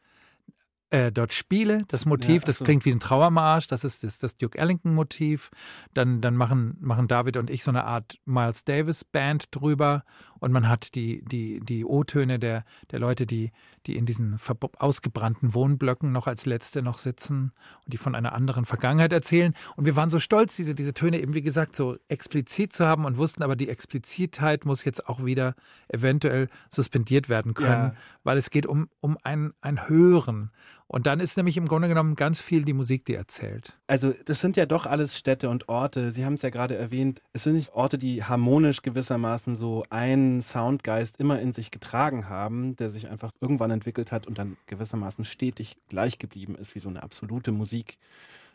äh, 0.90 1.12
dort 1.12 1.32
spiele, 1.32 1.84
das 1.88 2.06
Motiv, 2.06 2.42
ja, 2.42 2.46
das 2.46 2.60
klingt 2.60 2.84
wie 2.84 2.92
ein 2.92 3.00
Trauermarsch, 3.00 3.66
das 3.66 3.84
ist 3.84 4.04
das, 4.04 4.18
das 4.18 4.36
Duke 4.36 4.58
Ellington-Motiv. 4.58 5.50
Dann, 5.92 6.20
dann 6.20 6.34
machen, 6.34 6.76
machen 6.80 7.08
David 7.08 7.36
und 7.36 7.50
ich 7.50 7.62
so 7.62 7.70
eine 7.70 7.84
Art 7.84 8.18
Miles 8.24 8.64
Davis-Band 8.64 9.54
drüber 9.54 10.04
und 10.40 10.52
man 10.52 10.68
hat 10.68 10.94
die, 10.94 11.22
die, 11.24 11.60
die 11.60 11.84
O-Töne 11.84 12.38
der, 12.38 12.64
der 12.90 12.98
Leute, 13.00 13.26
die, 13.26 13.50
die 13.86 13.96
in 13.96 14.06
diesen 14.06 14.38
ausgebrannten 14.78 15.54
Wohnblöcken 15.54 16.12
noch 16.12 16.26
als 16.26 16.46
letzte 16.46 16.82
noch 16.82 16.98
sitzen 16.98 17.52
und 17.84 17.92
die 17.92 17.98
von 17.98 18.14
einer 18.14 18.32
anderen 18.32 18.64
Vergangenheit 18.64 19.12
erzählen. 19.12 19.54
Und 19.76 19.84
wir 19.84 19.96
waren 19.96 20.10
so 20.10 20.20
stolz, 20.20 20.56
diese, 20.56 20.74
diese 20.74 20.94
Töne 20.94 21.20
eben, 21.20 21.34
wie 21.34 21.42
gesagt, 21.42 21.74
so 21.76 21.96
explizit 22.08 22.72
zu 22.72 22.86
haben 22.86 23.04
und 23.04 23.16
wussten 23.16 23.42
aber, 23.42 23.56
die 23.56 23.68
Explizitheit 23.68 24.64
muss 24.64 24.84
jetzt 24.84 25.08
auch 25.08 25.24
wieder 25.24 25.54
eventuell 25.88 26.48
suspendiert 26.70 27.28
werden 27.28 27.54
können, 27.54 27.92
ja. 27.92 27.94
weil 28.24 28.38
es 28.38 28.50
geht 28.50 28.66
um, 28.66 28.88
um 29.00 29.18
ein, 29.22 29.52
ein 29.60 29.88
Hören. 29.88 30.50
Und 30.90 31.06
dann 31.06 31.20
ist 31.20 31.36
nämlich 31.36 31.58
im 31.58 31.68
Grunde 31.68 31.86
genommen 31.88 32.14
ganz 32.14 32.40
viel 32.40 32.64
die 32.64 32.72
Musik, 32.72 33.04
die 33.04 33.14
erzählt. 33.14 33.74
Also 33.86 34.14
das 34.24 34.40
sind 34.40 34.56
ja 34.56 34.64
doch 34.64 34.86
alles 34.86 35.18
Städte 35.18 35.50
und 35.50 35.68
Orte. 35.68 36.10
Sie 36.10 36.24
haben 36.24 36.34
es 36.34 36.42
ja 36.42 36.48
gerade 36.48 36.76
erwähnt. 36.76 37.20
Es 37.34 37.44
sind 37.44 37.54
nicht 37.54 37.74
Orte, 37.74 37.98
die 37.98 38.24
harmonisch 38.24 38.80
gewissermaßen 38.80 39.54
so 39.54 39.84
einen 39.90 40.40
Soundgeist 40.40 41.20
immer 41.20 41.40
in 41.40 41.52
sich 41.52 41.70
getragen 41.70 42.30
haben, 42.30 42.74
der 42.76 42.88
sich 42.88 43.08
einfach 43.08 43.32
irgendwann 43.40 43.70
entwickelt 43.70 44.12
hat 44.12 44.26
und 44.26 44.38
dann 44.38 44.56
gewissermaßen 44.66 45.26
stetig 45.26 45.76
gleich 45.90 46.18
geblieben 46.18 46.54
ist 46.54 46.74
wie 46.74 46.80
so 46.80 46.88
eine 46.88 47.02
absolute 47.02 47.52
Musik 47.52 47.98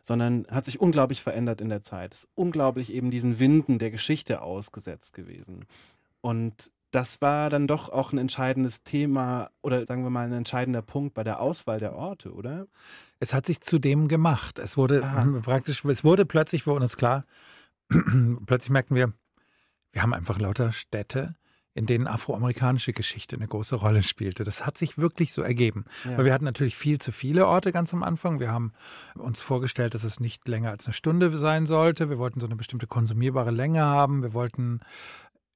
sondern 0.06 0.46
hat 0.50 0.66
sich 0.66 0.82
unglaublich 0.82 1.22
verändert 1.22 1.62
in 1.62 1.70
der 1.70 1.82
Zeit. 1.82 2.14
Ist 2.14 2.28
unglaublich 2.36 2.94
eben 2.94 3.10
diesen 3.10 3.40
Winden 3.40 3.80
der 3.80 3.90
Geschichte 3.90 4.42
ausgesetzt 4.42 5.14
gewesen. 5.14 5.66
Und 6.20 6.72
das 6.94 7.22
war 7.22 7.50
dann 7.50 7.66
doch 7.66 7.90
auch 7.90 8.14
ein 8.14 8.20
entscheidendes 8.20 8.84
Thema 8.84 9.50
oder 9.64 9.84
sagen 9.86 10.04
wir 10.04 10.12
mal 10.12 10.28
ein 10.28 10.34
entscheidender 10.34 10.84
Punkt 10.84 11.16
bei 11.16 11.24
der 11.24 11.40
Auswahl 11.40 11.80
der 11.80 11.96
Orte, 11.96 12.32
oder? 12.32 12.68
Es 13.20 13.34
hat 13.34 13.48
sich 13.48 13.62
zudem 13.62 14.08
gemacht. 14.08 14.60
Es 14.60 14.78
wurde 14.78 15.04
Aha. 15.04 15.26
praktisch, 15.42 15.84
es 15.84 16.04
wurde 16.04 16.26
plötzlich, 16.26 16.68
wurde 16.68 16.84
uns 16.84 16.96
klar, 16.96 17.26
plötzlich 18.46 18.70
merkten 18.70 18.96
wir, 18.96 19.12
wir 19.92 20.04
haben 20.04 20.14
einfach 20.14 20.38
lauter 20.38 20.72
Städte, 20.72 21.34
in 21.74 21.88
denen 21.88 22.08
afroamerikanische 22.08 22.94
Geschichte 22.94 23.36
eine 23.36 23.48
große 23.48 23.76
Rolle 23.76 24.04
spielte. 24.04 24.44
Das 24.44 24.64
hat 24.64 24.78
sich 24.78 25.00
wirklich 25.00 25.34
so 25.34 25.42
ergeben. 25.42 25.86
Ja. 26.06 26.18
Weil 26.18 26.26
wir 26.26 26.34
hatten 26.34 26.46
natürlich 26.46 26.76
viel 26.76 27.00
zu 27.00 27.12
viele 27.12 27.48
Orte 27.48 27.72
ganz 27.72 27.92
am 27.96 28.04
Anfang. 28.04 28.40
Wir 28.40 28.52
haben 28.52 28.74
uns 29.16 29.42
vorgestellt, 29.42 29.96
dass 29.96 30.04
es 30.04 30.20
nicht 30.20 30.48
länger 30.48 30.70
als 30.70 30.86
eine 30.86 30.94
Stunde 30.94 31.36
sein 31.36 31.66
sollte. 31.66 32.12
Wir 32.12 32.20
wollten 32.20 32.40
so 32.40 32.46
eine 32.46 32.56
bestimmte 32.56 32.86
konsumierbare 32.86 33.50
Länge 33.50 33.82
haben. 33.82 34.22
Wir 34.22 34.36
wollten 34.36 34.82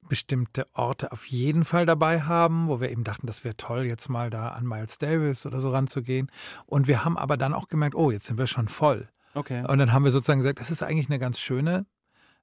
bestimmte 0.07 0.67
Orte 0.73 1.11
auf 1.11 1.25
jeden 1.25 1.63
Fall 1.63 1.85
dabei 1.85 2.21
haben, 2.21 2.67
wo 2.67 2.79
wir 2.79 2.89
eben 2.89 3.03
dachten, 3.03 3.27
das 3.27 3.43
wäre 3.43 3.55
toll, 3.57 3.85
jetzt 3.85 4.09
mal 4.09 4.29
da 4.29 4.49
an 4.49 4.65
Miles 4.65 4.97
Davis 4.97 5.45
oder 5.45 5.59
so 5.59 5.69
ranzugehen. 5.69 6.31
Und 6.65 6.87
wir 6.87 7.05
haben 7.05 7.17
aber 7.17 7.37
dann 7.37 7.53
auch 7.53 7.67
gemerkt, 7.67 7.95
oh, 7.95 8.11
jetzt 8.11 8.27
sind 8.27 8.37
wir 8.37 8.47
schon 8.47 8.67
voll. 8.67 9.09
Okay. 9.33 9.63
Und 9.67 9.77
dann 9.77 9.93
haben 9.93 10.03
wir 10.03 10.11
sozusagen 10.11 10.39
gesagt, 10.39 10.59
das 10.59 10.71
ist 10.71 10.81
eigentlich 10.81 11.09
eine 11.09 11.19
ganz 11.19 11.39
schöne 11.39 11.85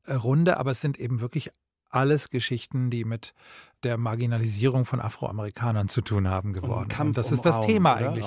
äh, 0.05 0.14
Runde, 0.14 0.59
aber 0.59 0.70
es 0.70 0.81
sind 0.81 0.98
eben 0.98 1.20
wirklich 1.20 1.50
alles 1.90 2.31
Geschichten, 2.31 2.90
die 2.90 3.05
mit 3.05 3.35
der 3.83 3.96
Marginalisierung 3.96 4.85
von 4.85 5.00
Afroamerikanern 5.00 5.88
zu 5.88 6.00
tun 6.00 6.29
haben 6.29 6.53
geworden. 6.53 6.88
Um 6.98 7.09
Und 7.09 7.16
das 7.16 7.29
um 7.29 7.35
ist 7.35 7.42
das 7.44 7.57
Raum, 7.57 7.66
Thema 7.66 7.94
eigentlich. 7.94 8.27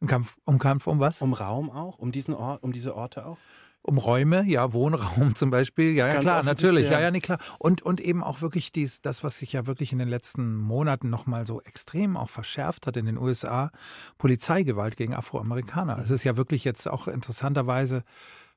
Ein 0.00 0.06
Kampf, 0.08 0.36
um 0.44 0.58
Kampf 0.58 0.86
um 0.86 0.98
was? 0.98 1.22
Um 1.22 1.32
Raum 1.32 1.70
auch? 1.70 1.98
Um 1.98 2.10
diesen 2.10 2.34
Ort, 2.34 2.62
um 2.62 2.72
diese 2.72 2.96
Orte 2.96 3.26
auch? 3.26 3.38
Um 3.82 3.98
Räume, 3.98 4.44
ja, 4.44 4.72
Wohnraum 4.72 5.34
zum 5.34 5.50
Beispiel, 5.50 5.92
ja, 5.92 6.06
ja 6.06 6.20
klar, 6.20 6.42
natürlich, 6.42 6.88
ja, 6.88 7.00
ja, 7.00 7.10
nee, 7.10 7.20
klar. 7.20 7.38
Und, 7.58 7.82
und 7.82 8.00
eben 8.00 8.22
auch 8.22 8.40
wirklich 8.40 8.72
dies, 8.72 9.00
das, 9.00 9.24
was 9.24 9.38
sich 9.38 9.52
ja 9.52 9.66
wirklich 9.66 9.92
in 9.92 9.98
den 9.98 10.08
letzten 10.08 10.56
Monaten 10.56 11.10
nochmal 11.10 11.46
so 11.46 11.60
extrem 11.62 12.16
auch 12.16 12.30
verschärft 12.30 12.86
hat 12.86 12.96
in 12.96 13.06
den 13.06 13.18
USA, 13.18 13.70
Polizeigewalt 14.18 14.96
gegen 14.96 15.14
Afroamerikaner. 15.14 15.98
Es 15.98 16.10
ist 16.10 16.24
ja 16.24 16.36
wirklich 16.36 16.64
jetzt 16.64 16.88
auch 16.88 17.08
interessanterweise 17.08 18.04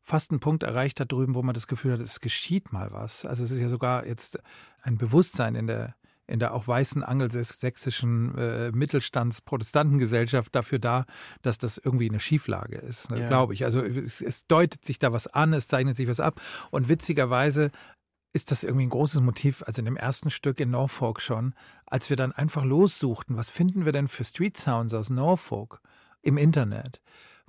fast 0.02 0.32
ein 0.32 0.40
Punkt 0.40 0.62
erreicht 0.62 1.00
da 1.00 1.06
drüben, 1.06 1.34
wo 1.34 1.42
man 1.42 1.56
das 1.56 1.66
Gefühl 1.66 1.94
hat, 1.94 2.00
es 2.00 2.20
geschieht 2.20 2.72
mal 2.72 2.92
was. 2.92 3.26
Also 3.26 3.44
es 3.44 3.50
ist 3.50 3.60
ja 3.60 3.70
sogar 3.70 4.06
jetzt 4.06 4.40
ein 4.84 4.98
Bewusstsein 4.98 5.56
in 5.56 5.66
der 5.66 5.96
in 6.28 6.40
der 6.40 6.54
auch 6.54 6.68
weißen 6.68 7.04
angelsächsischen 7.04 8.36
äh, 8.38 8.72
Mittelstands-Protestantengesellschaft 8.72 10.56
dafür 10.56 10.80
da, 10.80 11.06
dass 11.42 11.58
das 11.58 11.78
irgendwie 11.78 12.10
eine 12.10 12.20
Schieflage 12.20 12.78
ist, 12.78 13.12
ne, 13.12 13.22
ja. 13.22 13.28
glaube 13.28 13.54
ich. 13.54 13.64
Also 13.64 13.84
es, 13.84 14.22
es 14.22 14.48
deutet 14.48 14.84
sich 14.86 15.00
da 15.00 15.12
was 15.12 15.28
an, 15.28 15.54
es 15.54 15.68
zeichnet 15.68 15.98
sich 15.98 16.08
was 16.08 16.20
ab. 16.20 16.42
Und 16.72 16.90
witzigerweise 16.90 17.72
ist 18.34 18.52
das 18.52 18.64
irgendwie 18.64 18.88
ein 18.88 18.90
großes 18.90 19.22
Motiv, 19.22 19.64
also 19.66 19.80
in 19.80 19.86
dem 19.86 19.96
ersten 19.96 20.30
Stück 20.30 20.60
in 20.60 20.72
Norfolk 20.72 21.22
schon, 21.22 21.54
als 21.86 22.10
wir 22.10 22.18
dann 22.18 22.34
einfach 22.34 22.66
lossuchten, 22.66 23.38
was 23.38 23.50
finden 23.50 23.86
wir 23.86 23.94
denn 23.94 24.08
für 24.08 24.24
Street 24.24 24.58
Sounds 24.58 24.94
aus 24.94 25.10
Norfolk 25.10 25.80
im 26.22 26.38
Internet, 26.38 27.02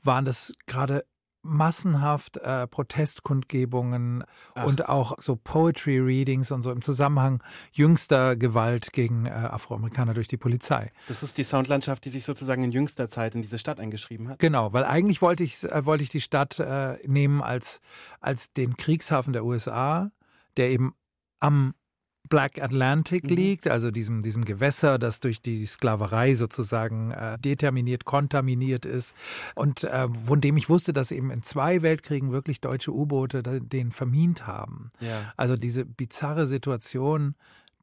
waren 0.03 0.25
das 0.25 0.55
gerade 0.67 1.05
massenhaft 1.46 2.37
äh, 2.38 2.66
Protestkundgebungen 2.66 4.24
Ach. 4.54 4.66
und 4.66 4.88
auch 4.88 5.16
so 5.18 5.37
Poetry 5.37 5.98
Readings 5.98 6.50
und 6.50 6.62
so 6.62 6.70
im 6.70 6.82
Zusammenhang 6.82 7.42
jüngster 7.72 8.37
Gewalt 8.37 8.92
gegen 8.92 9.26
äh, 9.26 9.30
Afroamerikaner 9.30 10.14
durch 10.14 10.28
die 10.28 10.37
Polizei. 10.37 10.92
Das 11.09 11.22
ist 11.22 11.38
die 11.38 11.44
Soundlandschaft, 11.44 12.04
die 12.04 12.11
sich 12.11 12.24
sozusagen 12.24 12.62
in 12.64 12.72
jüngster 12.72 13.09
Zeit 13.09 13.35
in 13.35 13.42
diese 13.42 13.59
Stadt 13.59 13.80
eingeschrieben 13.80 14.28
hat. 14.28 14.38
Genau, 14.38 14.72
weil 14.72 14.85
eigentlich 14.85 15.22
wollte 15.22 15.44
ich, 15.44 15.64
äh, 15.64 15.87
wollte 15.87 16.02
ich 16.02 16.11
die 16.11 16.20
Stadt 16.20 16.59
äh, 16.59 16.98
nehmen 17.06 17.42
als, 17.42 17.80
als 18.20 18.52
den 18.52 18.76
Kriegshafen 18.76 19.32
der 19.32 19.44
USA, 19.44 20.11
der 20.56 20.70
eben 20.70 20.94
am 21.40 21.74
Black 22.29 22.61
Atlantic 22.61 23.25
mhm. 23.25 23.37
liegt, 23.37 23.69
also 23.69 23.91
diesem, 23.91 24.23
diesem 24.23 24.45
Gewässer, 24.45 24.99
das 24.99 25.21
durch 25.21 25.43
die 25.43 25.67
Sklaverei 25.67 26.35
sozusagen 26.35 27.11
äh, 27.11 27.39
determiniert, 27.39 28.05
kontaminiert 28.05 28.87
ist 28.87 29.15
und 29.55 29.85
äh, 29.85 30.09
von 30.27 30.41
dem 30.41 30.57
ich 30.57 30.69
wusste, 30.69 30.93
dass 30.93 31.11
eben 31.11 31.31
in 31.31 31.43
zwei 31.43 31.83
Weltkriegen 31.83 32.33
wirklich 32.33 32.61
deutsche 32.61 32.93
U-Boote 32.93 33.43
den 33.43 33.93
vermint 33.93 34.47
haben. 34.47 34.91
Ja. 35.01 35.33
Also 35.37 35.57
diese 35.57 35.85
bizarre 35.85 36.47
Situation, 36.47 37.35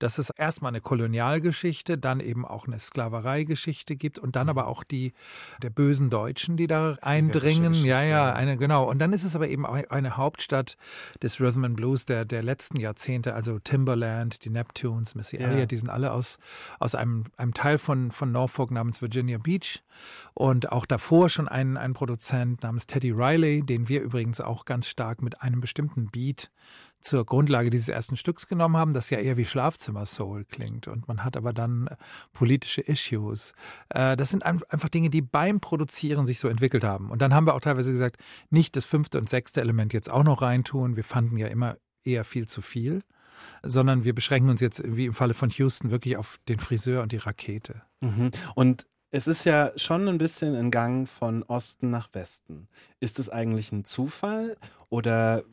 dass 0.04 0.18
es 0.18 0.30
erstmal 0.32 0.70
eine 0.70 0.82
Kolonialgeschichte, 0.82 1.98
dann 1.98 2.20
eben 2.20 2.46
auch 2.46 2.68
eine 2.68 2.78
Sklavereigeschichte 2.78 3.96
gibt 3.96 4.20
und 4.20 4.36
dann 4.36 4.48
mhm. 4.48 4.50
aber 4.50 4.68
auch 4.68 4.84
die 4.84 5.14
der 5.62 5.70
bösen 5.70 6.10
Deutschen, 6.10 6.58
die 6.58 6.68
da 6.68 6.98
eindringen. 7.02 7.74
Ja, 7.74 8.04
ja, 8.04 8.34
eine, 8.34 8.58
genau. 8.58 8.90
Und 8.90 9.00
dann 9.00 9.14
ist 9.14 9.24
es 9.24 9.34
aber 9.34 9.48
eben 9.48 9.66
auch 9.66 9.78
eine 9.90 10.18
Hauptstadt 10.18 10.76
des 11.22 11.40
Rhythm 11.40 11.64
and 11.64 11.78
Blues 11.78 12.06
der, 12.06 12.26
der 12.26 12.44
letzten 12.44 12.82
Jahrzehnte, 12.82 13.34
also 13.34 13.60
Timberland, 13.60 14.44
die 14.44 14.50
Neptunes, 14.50 15.16
Missy 15.16 15.38
ja. 15.38 15.48
Elliott, 15.48 15.72
die 15.72 15.78
sind 15.78 15.90
alle 15.90 16.12
aus, 16.12 16.38
aus 16.80 16.96
einem, 16.96 17.26
einem 17.38 17.54
Teil 17.54 17.78
von, 17.78 18.12
von 18.12 18.32
Norfolk 18.32 18.72
namens 18.72 19.02
Virginia 19.02 19.38
Beach. 19.38 19.84
Und 20.34 20.72
auch 20.72 20.86
davor 20.86 21.30
schon 21.30 21.48
ein, 21.48 21.78
ein 21.78 21.94
Produzent 21.94 22.64
namens 22.64 22.88
Teddy 22.88 23.12
Riley, 23.12 23.64
den 23.64 23.88
wir 23.88 24.02
übrigens 24.02 24.42
auch 24.42 24.66
ganz 24.66 24.88
stark 24.88 25.22
mit 25.22 25.42
einem 25.42 25.62
bestimmten 25.62 26.08
Beat 26.08 26.50
zur 27.04 27.26
Grundlage 27.26 27.70
dieses 27.70 27.90
ersten 27.90 28.18
Stücks 28.18 28.48
genommen 28.48 28.78
haben, 28.78 28.94
das 28.94 29.10
ja 29.10 29.20
eher 29.20 29.38
wie 29.38 29.46
Schlafzimmer-Soul 29.46 30.46
klingt. 30.46 30.88
Und 30.88 31.08
man 31.08 31.24
hat 31.24 31.38
aber 31.38 31.54
dann 31.54 31.88
äh, 31.88 31.96
politische 32.32 32.82
Issues. 32.82 33.54
Äh, 33.90 34.16
das 34.16 34.30
sind 34.30 34.46
einfach 34.46 34.90
Dinge, 34.90 35.10
die 35.10 35.22
beim 35.22 35.60
Produzieren 35.60 36.26
sich 36.26 36.40
so 36.40 36.48
entwickelt 36.48 36.84
haben. 36.84 37.12
Und 37.12 37.22
dann 37.22 37.34
haben 37.34 37.46
wir 37.46 37.56
auch 37.56 37.62
teilweise 37.62 37.92
gesagt, 37.92 38.18
nicht 38.50 38.76
das 38.76 38.86
fünfte 38.86 39.18
und 39.18 39.30
sechste 39.30 39.62
Element 39.62 39.94
jetzt 39.94 40.10
auch 40.10 40.24
noch 40.24 40.42
reintun. 40.42 40.96
Wir 40.96 41.04
fanden 41.04 41.38
ja 41.38 41.48
immer 41.48 41.78
eher 42.04 42.24
viel 42.24 42.48
zu 42.48 42.62
viel, 42.62 43.02
sondern 43.64 44.04
wir 44.04 44.16
beschränken 44.16 44.50
uns 44.50 44.62
jetzt, 44.62 44.82
wie 44.86 45.06
im 45.06 45.14
Falle 45.14 45.34
von 45.34 45.50
Houston, 45.50 45.92
wirklich 45.92 46.18
auf 46.18 46.40
den 46.48 46.60
Friseur 46.60 47.04
und 47.04 47.12
die 47.12 47.18
Rakete. 47.18 47.82
Mhm. 48.02 48.32
Und 48.56 48.88
es 49.12 49.28
ist 49.28 49.46
ja 49.46 49.72
schon 49.76 50.08
ein 50.08 50.18
bisschen 50.18 50.56
ein 50.56 50.72
Gang 50.72 51.08
von 51.08 51.44
Osten 51.44 51.92
nach 51.92 52.10
Westen. 52.14 52.68
Ist 53.00 53.20
es 53.20 53.30
eigentlich 53.30 53.72
ein 53.72 53.86
Zufall 53.86 54.58
oder 54.90 55.44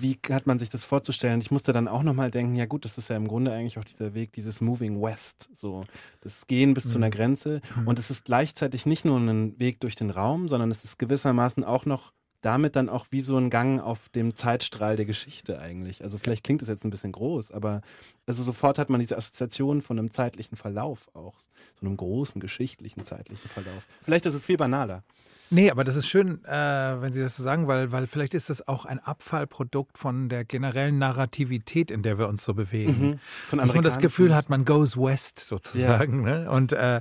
wie 0.00 0.18
hat 0.30 0.46
man 0.46 0.58
sich 0.58 0.68
das 0.68 0.84
vorzustellen? 0.84 1.40
Ich 1.40 1.50
musste 1.50 1.72
dann 1.72 1.88
auch 1.88 2.02
nochmal 2.02 2.30
denken, 2.30 2.54
ja 2.54 2.66
gut, 2.66 2.84
das 2.84 2.98
ist 2.98 3.08
ja 3.08 3.16
im 3.16 3.28
Grunde 3.28 3.52
eigentlich 3.52 3.78
auch 3.78 3.84
dieser 3.84 4.14
Weg, 4.14 4.32
dieses 4.32 4.60
Moving 4.60 5.00
West, 5.02 5.50
so 5.54 5.84
das 6.20 6.46
Gehen 6.46 6.74
bis 6.74 6.86
mhm. 6.86 6.88
zu 6.90 6.98
einer. 6.98 7.10
Grenze. 7.10 7.60
Mhm. 7.76 7.88
Und 7.88 7.98
es 7.98 8.10
ist 8.10 8.26
gleichzeitig 8.26 8.86
nicht 8.86 9.04
nur 9.04 9.18
ein 9.18 9.58
Weg 9.58 9.80
durch 9.80 9.94
den 9.96 10.10
Raum, 10.10 10.48
sondern 10.48 10.70
es 10.70 10.84
ist 10.84 10.98
gewissermaßen 10.98 11.64
auch 11.64 11.86
noch 11.86 12.12
damit 12.46 12.76
dann 12.76 12.88
auch 12.88 13.06
wie 13.10 13.22
so 13.22 13.36
ein 13.36 13.50
Gang 13.50 13.80
auf 13.80 14.08
dem 14.10 14.36
Zeitstrahl 14.36 14.94
der 14.94 15.04
Geschichte 15.04 15.58
eigentlich. 15.58 16.04
Also 16.04 16.16
vielleicht 16.16 16.44
klingt 16.44 16.62
es 16.62 16.68
jetzt 16.68 16.84
ein 16.84 16.90
bisschen 16.90 17.10
groß, 17.10 17.50
aber 17.50 17.80
also 18.24 18.44
sofort 18.44 18.78
hat 18.78 18.88
man 18.88 19.00
diese 19.00 19.16
Assoziation 19.16 19.82
von 19.82 19.98
einem 19.98 20.12
zeitlichen 20.12 20.56
Verlauf 20.56 21.08
auch, 21.12 21.34
so 21.40 21.84
einem 21.84 21.96
großen 21.96 22.40
geschichtlichen 22.40 23.02
zeitlichen 23.02 23.48
Verlauf. 23.48 23.88
Vielleicht 24.04 24.26
ist 24.26 24.34
es 24.34 24.46
viel 24.46 24.56
banaler. 24.56 25.02
Nee, 25.50 25.70
aber 25.70 25.84
das 25.84 25.96
ist 25.96 26.08
schön, 26.08 26.44
äh, 26.44 26.50
wenn 26.50 27.12
Sie 27.12 27.20
das 27.20 27.36
so 27.36 27.42
sagen, 27.42 27.68
weil, 27.68 27.92
weil 27.92 28.06
vielleicht 28.06 28.34
ist 28.34 28.50
das 28.50 28.66
auch 28.66 28.84
ein 28.84 28.98
Abfallprodukt 28.98 29.98
von 29.98 30.28
der 30.28 30.44
generellen 30.44 30.98
Narrativität, 30.98 31.90
in 31.90 32.02
der 32.02 32.18
wir 32.18 32.28
uns 32.28 32.44
so 32.44 32.54
bewegen. 32.54 33.10
Mhm. 33.10 33.18
Von 33.48 33.58
Dass 33.58 33.74
man 33.74 33.84
das 33.84 33.98
Gefühl 33.98 34.34
hat, 34.34 34.50
man 34.50 34.64
goes 34.64 34.96
west 34.96 35.38
sozusagen. 35.38 36.26
Ja. 36.26 36.38
Ne? 36.38 36.50
Und 36.50 36.72
äh, 36.72 37.00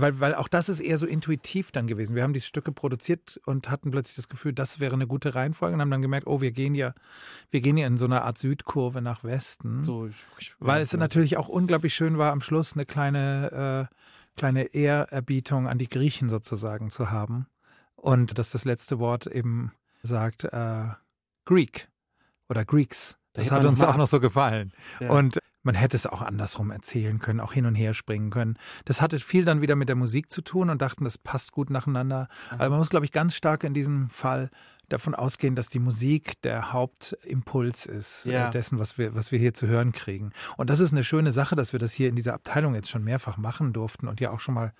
weil, 0.00 0.20
weil 0.20 0.34
auch 0.34 0.48
das 0.48 0.68
ist 0.68 0.80
eher 0.80 0.96
so 0.96 1.06
intuitiv 1.06 1.72
dann 1.72 1.86
gewesen. 1.86 2.14
Wir 2.14 2.22
haben 2.22 2.32
die 2.32 2.40
Stücke 2.40 2.72
produziert 2.72 3.40
und 3.44 3.68
hatten 3.68 3.90
plötzlich 3.90 4.16
das 4.16 4.28
Gefühl, 4.28 4.52
das 4.52 4.78
wäre 4.78 4.94
eine 4.94 5.06
gute 5.06 5.34
Reihenfolge 5.34 5.74
und 5.74 5.80
haben 5.80 5.90
dann 5.90 6.02
gemerkt, 6.02 6.26
oh, 6.26 6.40
wir 6.40 6.52
gehen 6.52 6.74
ja, 6.74 6.94
wir 7.50 7.60
gehen 7.60 7.76
ja 7.76 7.86
in 7.86 7.98
so 7.98 8.06
einer 8.06 8.24
Art 8.24 8.38
Südkurve 8.38 9.02
nach 9.02 9.24
Westen. 9.24 9.82
So, 9.82 10.08
weil 10.60 10.82
es 10.82 10.92
natürlich 10.92 11.36
auch 11.36 11.48
unglaublich 11.48 11.94
schön 11.94 12.16
war, 12.16 12.32
am 12.32 12.40
Schluss 12.40 12.74
eine 12.74 12.86
kleine, 12.86 13.88
äh, 13.90 13.94
kleine 14.38 14.74
Ehrerbietung 14.74 15.66
an 15.66 15.78
die 15.78 15.88
Griechen 15.88 16.28
sozusagen 16.28 16.90
zu 16.90 17.10
haben. 17.10 17.46
Und 17.96 18.38
dass 18.38 18.50
das 18.50 18.64
letzte 18.64 19.00
Wort 19.00 19.26
eben 19.26 19.72
sagt, 20.02 20.44
äh, 20.44 20.84
Greek 21.44 21.88
oder 22.48 22.64
Greeks. 22.64 23.18
Das 23.32 23.50
hat 23.50 23.64
uns 23.64 23.82
auch 23.82 23.96
noch 23.96 24.06
so 24.06 24.20
gefallen. 24.20 24.72
Ja. 25.00 25.10
Und 25.10 25.40
man 25.62 25.74
hätte 25.74 25.96
es 25.96 26.06
auch 26.06 26.22
andersrum 26.22 26.70
erzählen 26.70 27.18
können, 27.18 27.40
auch 27.40 27.52
hin 27.52 27.66
und 27.66 27.74
her 27.74 27.94
springen 27.94 28.30
können. 28.30 28.58
Das 28.84 29.00
hatte 29.00 29.18
viel 29.18 29.44
dann 29.44 29.60
wieder 29.60 29.76
mit 29.76 29.88
der 29.88 29.96
Musik 29.96 30.30
zu 30.30 30.42
tun 30.42 30.70
und 30.70 30.80
dachten, 30.80 31.04
das 31.04 31.18
passt 31.18 31.52
gut 31.52 31.70
nacheinander. 31.70 32.28
Aber 32.50 32.70
man 32.70 32.78
muss, 32.78 32.90
glaube 32.90 33.04
ich, 33.04 33.12
ganz 33.12 33.34
stark 33.34 33.64
in 33.64 33.74
diesem 33.74 34.08
Fall 34.10 34.50
davon 34.88 35.14
ausgehen, 35.14 35.54
dass 35.54 35.68
die 35.68 35.80
Musik 35.80 36.40
der 36.42 36.72
Hauptimpuls 36.72 37.86
ist 37.86 38.26
äh, 38.26 38.32
ja. 38.32 38.50
dessen, 38.50 38.78
was 38.78 38.96
wir, 38.98 39.14
was 39.14 39.32
wir 39.32 39.38
hier 39.38 39.52
zu 39.52 39.66
hören 39.66 39.92
kriegen. 39.92 40.32
Und 40.56 40.70
das 40.70 40.80
ist 40.80 40.92
eine 40.92 41.04
schöne 41.04 41.32
Sache, 41.32 41.56
dass 41.56 41.72
wir 41.72 41.80
das 41.80 41.92
hier 41.92 42.08
in 42.08 42.16
dieser 42.16 42.34
Abteilung 42.34 42.74
jetzt 42.74 42.88
schon 42.88 43.04
mehrfach 43.04 43.36
machen 43.36 43.72
durften 43.72 44.08
und 44.08 44.20
ja 44.20 44.30
auch 44.30 44.40
schon 44.40 44.54
mal 44.54 44.72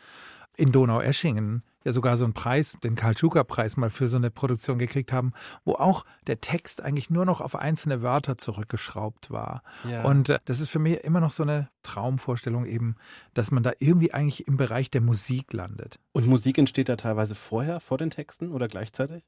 in 0.57 0.73
Donau-Eschingen 0.73 1.63
ja 1.85 1.93
sogar 1.93 2.17
so 2.17 2.25
einen 2.25 2.35
Preis, 2.35 2.77
den 2.83 2.95
Karl 2.95 3.17
Schuker-Preis 3.17 3.77
mal 3.77 3.91
für 3.91 4.09
so 4.09 4.17
eine 4.17 4.31
Produktion 4.31 4.79
gekriegt 4.79 5.13
haben, 5.13 5.33
wo 5.65 5.75
auch 5.75 6.05
der 6.27 6.41
Text 6.41 6.83
eigentlich 6.83 7.11
nur 7.11 7.25
noch 7.25 7.41
auf 7.41 7.57
einzelne 7.57 8.03
Wörter 8.03 8.39
zurückgeschraubt 8.39 9.31
war. 9.31 9.63
Ja. 9.89 10.05
Und 10.05 10.29
äh, 10.29 10.39
das 10.45 10.61
ist 10.61 10.69
für 10.69 10.79
mich 10.79 11.05
immer 11.05 11.21
noch 11.21 11.31
so 11.31 11.43
eine 11.43 11.69
Traumvorstellung 11.83 12.67
eben, 12.67 12.97
dass 13.35 13.51
man 13.51 13.63
da 13.63 13.73
irgendwie 13.79 14.13
eigentlich 14.13 14.47
im 14.47 14.57
Bereich 14.57 14.91
der 14.91 15.01
Musik 15.01 15.53
landet. 15.53 15.99
Und 16.13 16.27
Musik 16.27 16.59
entsteht 16.59 16.89
da 16.89 16.97
teilweise 16.97 17.35
vorher, 17.35 17.81
vor 17.81 17.99
den 17.99 18.11
Texten 18.11 18.53
oder 18.53 18.69
gleichzeitig? 18.69 19.25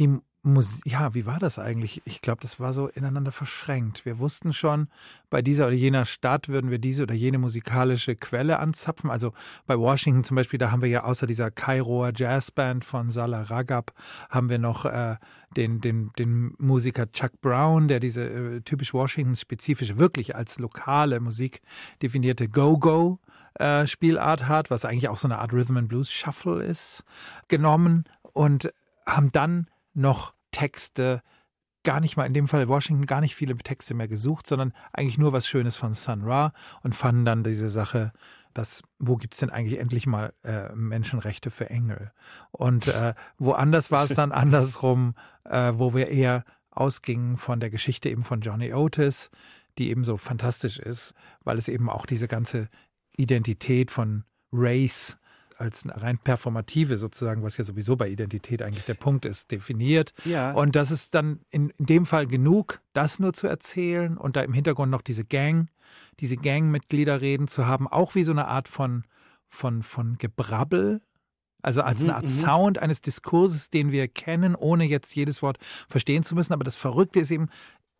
Die 0.00 0.18
Musik, 0.42 0.90
ja, 0.90 1.12
wie 1.12 1.26
war 1.26 1.38
das 1.38 1.58
eigentlich? 1.58 2.00
Ich 2.06 2.22
glaube, 2.22 2.40
das 2.40 2.58
war 2.58 2.72
so 2.72 2.88
ineinander 2.88 3.30
verschränkt. 3.30 4.06
Wir 4.06 4.18
wussten 4.18 4.54
schon, 4.54 4.88
bei 5.28 5.42
dieser 5.42 5.66
oder 5.66 5.74
jener 5.74 6.06
Stadt 6.06 6.48
würden 6.48 6.70
wir 6.70 6.78
diese 6.78 7.02
oder 7.02 7.12
jene 7.12 7.36
musikalische 7.36 8.16
Quelle 8.16 8.58
anzapfen. 8.58 9.10
Also 9.10 9.34
bei 9.66 9.78
Washington 9.78 10.24
zum 10.24 10.36
Beispiel, 10.36 10.58
da 10.58 10.70
haben 10.70 10.80
wir 10.80 10.88
ja 10.88 11.04
außer 11.04 11.26
dieser 11.26 11.50
Kairoer 11.50 12.12
Jazzband 12.16 12.86
von 12.86 13.10
Salah 13.10 13.42
Ragab, 13.42 13.92
haben 14.30 14.48
wir 14.48 14.58
noch 14.58 14.86
äh, 14.86 15.16
den, 15.58 15.82
den, 15.82 16.10
den 16.18 16.54
Musiker 16.56 17.12
Chuck 17.12 17.38
Brown, 17.42 17.86
der 17.86 18.00
diese 18.00 18.24
äh, 18.24 18.60
typisch 18.62 18.94
Washington-spezifische, 18.94 19.98
wirklich 19.98 20.34
als 20.34 20.58
lokale 20.58 21.20
Musik 21.20 21.60
definierte 22.00 22.48
Go-Go 22.48 23.18
äh, 23.58 23.86
Spielart 23.86 24.48
hat, 24.48 24.70
was 24.70 24.86
eigentlich 24.86 25.10
auch 25.10 25.18
so 25.18 25.28
eine 25.28 25.38
Art 25.38 25.52
Rhythm 25.52 25.76
and 25.76 25.88
Blues 25.90 26.10
Shuffle 26.10 26.64
ist, 26.64 27.04
genommen 27.48 28.04
und 28.32 28.72
haben 29.04 29.30
dann 29.32 29.66
noch 29.94 30.34
Texte, 30.50 31.22
gar 31.82 32.00
nicht 32.00 32.16
mal 32.16 32.26
in 32.26 32.34
dem 32.34 32.48
Fall 32.48 32.68
Washington 32.68 33.06
gar 33.06 33.20
nicht 33.20 33.34
viele 33.34 33.56
Texte 33.56 33.94
mehr 33.94 34.08
gesucht, 34.08 34.46
sondern 34.46 34.72
eigentlich 34.92 35.18
nur 35.18 35.32
was 35.32 35.46
Schönes 35.46 35.76
von 35.76 35.94
Sun 35.94 36.22
Ra 36.22 36.52
und 36.82 36.94
fanden 36.94 37.24
dann 37.24 37.44
diese 37.44 37.68
Sache, 37.68 38.12
dass, 38.52 38.82
wo 38.98 39.16
gibt 39.16 39.34
es 39.34 39.40
denn 39.40 39.50
eigentlich 39.50 39.78
endlich 39.78 40.06
mal 40.06 40.34
äh, 40.42 40.74
Menschenrechte 40.74 41.50
für 41.50 41.70
Engel? 41.70 42.12
Und 42.50 42.88
äh, 42.88 43.14
woanders 43.38 43.90
war 43.90 44.04
es 44.04 44.14
dann 44.14 44.32
andersrum, 44.32 45.14
äh, 45.44 45.72
wo 45.74 45.94
wir 45.94 46.08
eher 46.08 46.44
ausgingen 46.70 47.36
von 47.36 47.60
der 47.60 47.70
Geschichte 47.70 48.10
eben 48.10 48.24
von 48.24 48.40
Johnny 48.40 48.72
Otis, 48.72 49.30
die 49.78 49.90
eben 49.90 50.04
so 50.04 50.16
fantastisch 50.16 50.78
ist, 50.78 51.14
weil 51.44 51.58
es 51.58 51.68
eben 51.68 51.88
auch 51.88 52.06
diese 52.06 52.28
ganze 52.28 52.68
Identität 53.16 53.90
von 53.90 54.24
Race 54.52 55.18
als 55.60 55.84
eine 55.84 56.00
rein 56.00 56.18
performative 56.18 56.96
sozusagen, 56.96 57.42
was 57.42 57.56
ja 57.56 57.64
sowieso 57.64 57.96
bei 57.96 58.08
Identität 58.08 58.62
eigentlich 58.62 58.86
der 58.86 58.94
Punkt 58.94 59.26
ist, 59.26 59.52
definiert. 59.52 60.12
Ja. 60.24 60.52
Und 60.52 60.74
das 60.74 60.90
ist 60.90 61.14
dann 61.14 61.40
in, 61.50 61.70
in 61.78 61.86
dem 61.86 62.06
Fall 62.06 62.26
genug, 62.26 62.80
das 62.92 63.18
nur 63.18 63.32
zu 63.32 63.46
erzählen 63.46 64.16
und 64.16 64.36
da 64.36 64.42
im 64.42 64.52
Hintergrund 64.52 64.90
noch 64.90 65.02
diese 65.02 65.24
Gang, 65.24 65.68
diese 66.20 66.36
Gangmitglieder 66.36 67.20
reden 67.20 67.46
zu 67.46 67.66
haben, 67.66 67.86
auch 67.86 68.14
wie 68.14 68.24
so 68.24 68.32
eine 68.32 68.48
Art 68.48 68.68
von, 68.68 69.04
von, 69.48 69.82
von 69.82 70.16
Gebrabbel, 70.18 71.02
also 71.62 71.82
als 71.82 72.02
mhm, 72.02 72.08
eine 72.08 72.16
Art 72.16 72.24
mhm. 72.24 72.28
Sound 72.28 72.78
eines 72.78 73.00
Diskurses, 73.02 73.70
den 73.70 73.92
wir 73.92 74.08
kennen, 74.08 74.54
ohne 74.54 74.84
jetzt 74.84 75.14
jedes 75.14 75.42
Wort 75.42 75.58
verstehen 75.88 76.22
zu 76.22 76.34
müssen. 76.34 76.52
Aber 76.52 76.64
das 76.64 76.76
Verrückte 76.76 77.20
ist 77.20 77.30
eben, 77.30 77.48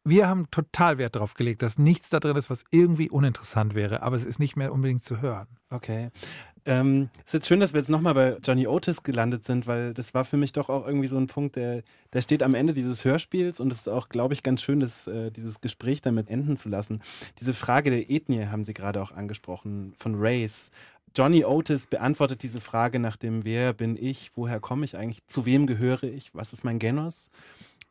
wir 0.05 0.29
haben 0.29 0.51
total 0.51 0.99
Wert 0.99 1.17
darauf 1.17 1.35
gelegt, 1.35 1.63
dass 1.63 1.79
nichts 1.79 2.11
da 2.11 2.21
drin 2.21 2.37
ist, 2.37 2.51
was 2.51 2.65
irgendwie 2.71 3.11
uninteressant 3.11 3.75
wäre, 3.75 4.03
aber 4.03 4.17
es 4.17 4.25
ist 4.25 4.39
nicht 4.39 4.57
mehr 4.57 4.73
unbedingt 4.73 5.05
zu 5.05 5.21
hören. 5.21 5.49
Okay. 5.71 6.11
Ähm, 6.67 7.09
es 7.19 7.27
ist 7.27 7.33
jetzt 7.35 7.49
schön, 7.49 7.61
dass 7.61 7.73
wir 7.73 7.81
jetzt 7.81 7.89
nochmal 7.89 8.15
bei 8.15 8.37
Johnny 8.45 8.67
Otis 8.67 9.03
gelandet 9.03 9.45
sind, 9.45 9.67
weil 9.67 9.95
das 9.95 10.13
war 10.13 10.25
für 10.25 10.37
mich 10.37 10.53
doch 10.53 10.69
auch 10.69 10.87
irgendwie 10.87 11.09
so 11.09 11.17
ein 11.17 11.27
Punkt, 11.27 11.57
der, 11.57 11.83
der 12.13 12.21
steht 12.21 12.43
am 12.43 12.55
Ende 12.55 12.75
dieses 12.75 13.05
Hörspiels 13.05 13.61
und 13.61 13.73
es 13.73 13.81
ist 13.81 13.89
auch, 13.89 14.09
glaube 14.09 14.35
ich, 14.35 14.43
ganz 14.43 14.63
schön, 14.63 14.81
das, 14.81 15.07
äh, 15.07 15.31
dieses 15.31 15.61
Gespräch 15.61 16.03
damit 16.03 16.29
enden 16.29 16.57
zu 16.57 16.69
lassen. 16.69 17.01
Diese 17.39 17.55
Frage 17.55 17.91
der 17.91 18.11
Ethnie 18.11 18.47
haben 18.47 18.65
Sie 18.65 18.75
gerade 18.75 19.01
auch 19.01 19.13
angesprochen, 19.13 19.95
von 19.99 20.15
Race. 20.17 20.71
Johnny 21.17 21.45
Otis 21.45 21.87
beantwortet 21.87 22.43
diese 22.43 22.61
Frage 22.61 22.99
nach 23.01 23.17
dem 23.17 23.45
Wer 23.45 23.73
bin 23.73 23.97
ich, 23.97 24.31
woher 24.37 24.61
komme 24.61 24.85
ich 24.85 24.97
eigentlich, 24.97 25.27
zu 25.27 25.45
wem 25.45 25.67
gehöre 25.67 26.05
ich, 26.05 26.35
was 26.35 26.53
ist 26.53 26.63
mein 26.63 26.79
Genos, 26.79 27.31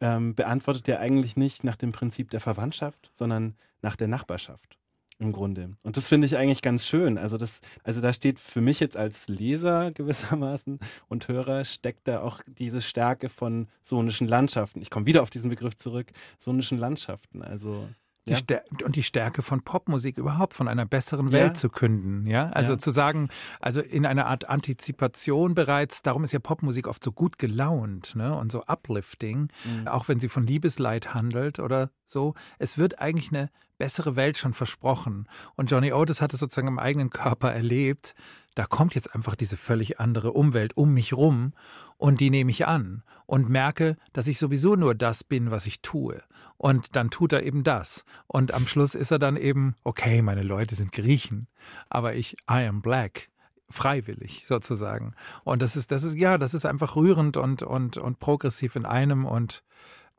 ähm, 0.02 0.36
beantwortet 0.36 0.88
er 0.88 1.00
eigentlich 1.00 1.38
nicht 1.38 1.64
nach 1.64 1.76
dem 1.76 1.92
Prinzip 1.92 2.30
der 2.30 2.40
Verwandtschaft, 2.40 3.12
sondern 3.14 3.56
nach 3.82 3.96
der 3.96 4.08
Nachbarschaft 4.08 4.78
im 5.20 5.34
Grunde. 5.34 5.76
Und 5.84 5.98
das 5.98 6.08
finde 6.08 6.26
ich 6.26 6.38
eigentlich 6.38 6.62
ganz 6.62 6.88
schön. 6.88 7.18
Also 7.18 7.38
das, 7.38 7.60
also 7.84 8.02
da 8.02 8.14
steht 8.14 8.40
für 8.40 8.62
mich 8.62 8.80
jetzt 8.80 8.96
als 8.96 9.28
Leser 9.28 9.92
gewissermaßen 9.92 10.80
und 11.10 11.28
Hörer 11.28 11.66
steckt 11.66 12.08
da 12.08 12.22
auch 12.22 12.42
diese 12.48 12.82
Stärke 12.82 13.30
von 13.30 13.68
sonischen 13.84 14.28
Landschaften. 14.28 14.82
Ich 14.82 14.90
komme 14.90 15.06
wieder 15.06 15.22
auf 15.22 15.30
diesen 15.30 15.50
Begriff 15.50 15.76
zurück, 15.76 16.08
sonischen 16.38 16.78
Landschaften. 16.78 17.42
Also 17.42 17.90
die 18.30 18.54
ja. 18.54 18.62
und 18.84 18.96
die 18.96 19.04
Stärke 19.04 19.42
von 19.42 19.62
Popmusik 19.62 20.18
überhaupt, 20.18 20.54
von 20.54 20.68
einer 20.68 20.86
besseren 20.86 21.32
Welt 21.32 21.48
ja. 21.48 21.54
zu 21.54 21.70
künden. 21.70 22.26
Ja, 22.28 22.50
also 22.50 22.74
ja. 22.74 22.80
zu 22.80 22.92
sagen, 22.92 23.30
also 23.60 23.82
in 23.82 24.06
einer 24.06 24.28
Art 24.28 24.50
Antizipation 24.50 25.56
bereits, 25.56 26.02
darum 26.02 26.24
ist 26.24 26.32
ja 26.32 26.40
Popmusik 26.40 26.88
oft 26.88 27.04
so 27.04 27.12
gut 27.12 27.38
gelaunt 27.38 28.16
ne? 28.16 28.36
und 28.36 28.52
so 28.52 28.64
uplifting, 28.66 29.50
mhm. 29.64 29.88
auch 29.88 30.08
wenn 30.08 30.20
sie 30.20 30.30
von 30.30 30.46
Liebesleid 30.46 31.14
handelt 31.14 31.60
oder 31.60 31.92
so. 32.06 32.34
Es 32.58 32.78
wird 32.78 33.00
eigentlich 33.00 33.30
eine 33.30 33.50
bessere 33.80 34.16
Welt 34.16 34.38
schon 34.38 34.54
versprochen. 34.54 35.28
Und 35.56 35.72
Johnny 35.72 35.92
Otis 35.92 36.22
hat 36.22 36.34
es 36.34 36.40
sozusagen 36.40 36.68
im 36.68 36.78
eigenen 36.78 37.10
Körper 37.10 37.52
erlebt. 37.52 38.14
Da 38.54 38.66
kommt 38.66 38.94
jetzt 38.94 39.16
einfach 39.16 39.36
diese 39.36 39.58
völlig 39.58 40.00
andere 40.00 40.34
Umwelt 40.34 40.78
um 40.78 40.94
mich 40.94 41.14
rum 41.14 41.54
und 41.98 42.20
die 42.20 42.30
nehme 42.30 42.52
ich 42.52 42.68
an 42.68 43.04
und 43.26 43.50
merke, 43.50 43.96
dass 44.14 44.28
ich 44.28 44.38
sowieso 44.38 44.76
nur 44.76 44.94
das 44.94 45.24
bin, 45.24 45.50
was 45.50 45.66
ich 45.66 45.82
tue. 45.82 46.22
Und 46.58 46.96
dann 46.96 47.10
tut 47.10 47.34
er 47.34 47.44
eben 47.44 47.64
das. 47.64 48.04
Und 48.28 48.54
am 48.54 48.68
Schluss 48.68 48.96
ist 48.96 49.12
er 49.12 49.20
dann 49.20 49.38
eben, 49.38 49.76
okay, 49.84 50.22
meine 50.22 50.44
Leute 50.44 50.76
sind 50.76 50.92
Griechen, 50.92 51.48
aber 51.90 52.16
ich, 52.16 52.34
I 52.52 52.68
am 52.68 52.82
black 52.82 53.30
freiwillig 53.70 54.44
sozusagen. 54.46 55.14
Und 55.44 55.62
das 55.62 55.76
ist, 55.76 55.92
das 55.92 56.04
ist, 56.04 56.18
ja, 56.18 56.38
das 56.38 56.54
ist 56.54 56.66
einfach 56.66 56.96
rührend 56.96 57.38
und, 57.38 57.64
und, 57.64 57.98
und 57.98 58.20
progressiv 58.20 58.76
in 58.76 58.86
einem 58.86 59.26
und 59.26 59.64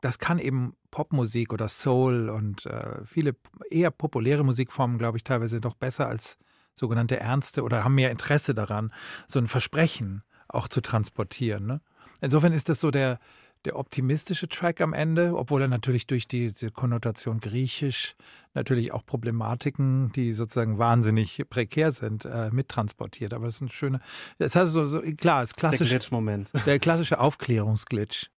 das 0.01 0.19
kann 0.19 0.39
eben 0.39 0.75
Popmusik 0.89 1.53
oder 1.53 1.67
Soul 1.67 2.29
und 2.29 2.65
äh, 2.65 3.05
viele 3.05 3.35
eher 3.69 3.91
populäre 3.91 4.43
Musikformen, 4.43 4.97
glaube 4.97 5.17
ich, 5.17 5.23
teilweise 5.23 5.59
noch 5.59 5.75
besser 5.75 6.07
als 6.07 6.37
sogenannte 6.73 7.19
Ernste 7.19 7.63
oder 7.63 7.83
haben 7.83 7.95
mehr 7.95 8.11
Interesse 8.11 8.53
daran, 8.53 8.91
so 9.27 9.39
ein 9.39 9.47
Versprechen 9.47 10.23
auch 10.47 10.67
zu 10.67 10.81
transportieren. 10.81 11.65
Ne? 11.65 11.81
Insofern 12.21 12.53
ist 12.53 12.69
das 12.69 12.79
so 12.79 12.91
der, 12.91 13.19
der 13.65 13.77
optimistische 13.77 14.49
Track 14.49 14.81
am 14.81 14.93
Ende, 14.93 15.35
obwohl 15.35 15.61
er 15.61 15.67
natürlich 15.67 16.07
durch 16.07 16.27
die, 16.27 16.51
diese 16.51 16.71
Konnotation 16.71 17.39
griechisch 17.39 18.15
natürlich 18.53 18.91
auch 18.91 19.05
Problematiken, 19.05 20.11
die 20.13 20.33
sozusagen 20.33 20.77
wahnsinnig 20.77 21.43
prekär 21.49 21.91
sind, 21.91 22.25
äh, 22.25 22.49
mittransportiert. 22.51 23.33
Aber 23.33 23.47
es 23.47 23.55
ist 23.55 23.61
ein 23.61 23.69
schöner, 23.69 23.99
das 24.39 24.55
heißt 24.55 24.73
so, 24.73 24.85
so 24.85 25.01
klar, 25.01 25.43
es 25.43 25.51
ist 25.51 25.57
klassisch. 25.57 25.89
Der 25.89 25.99
Glitch-Moment. 25.99 26.51
Der 26.65 26.79
klassische 26.79 27.19
Aufklärungsglitch. 27.19 28.29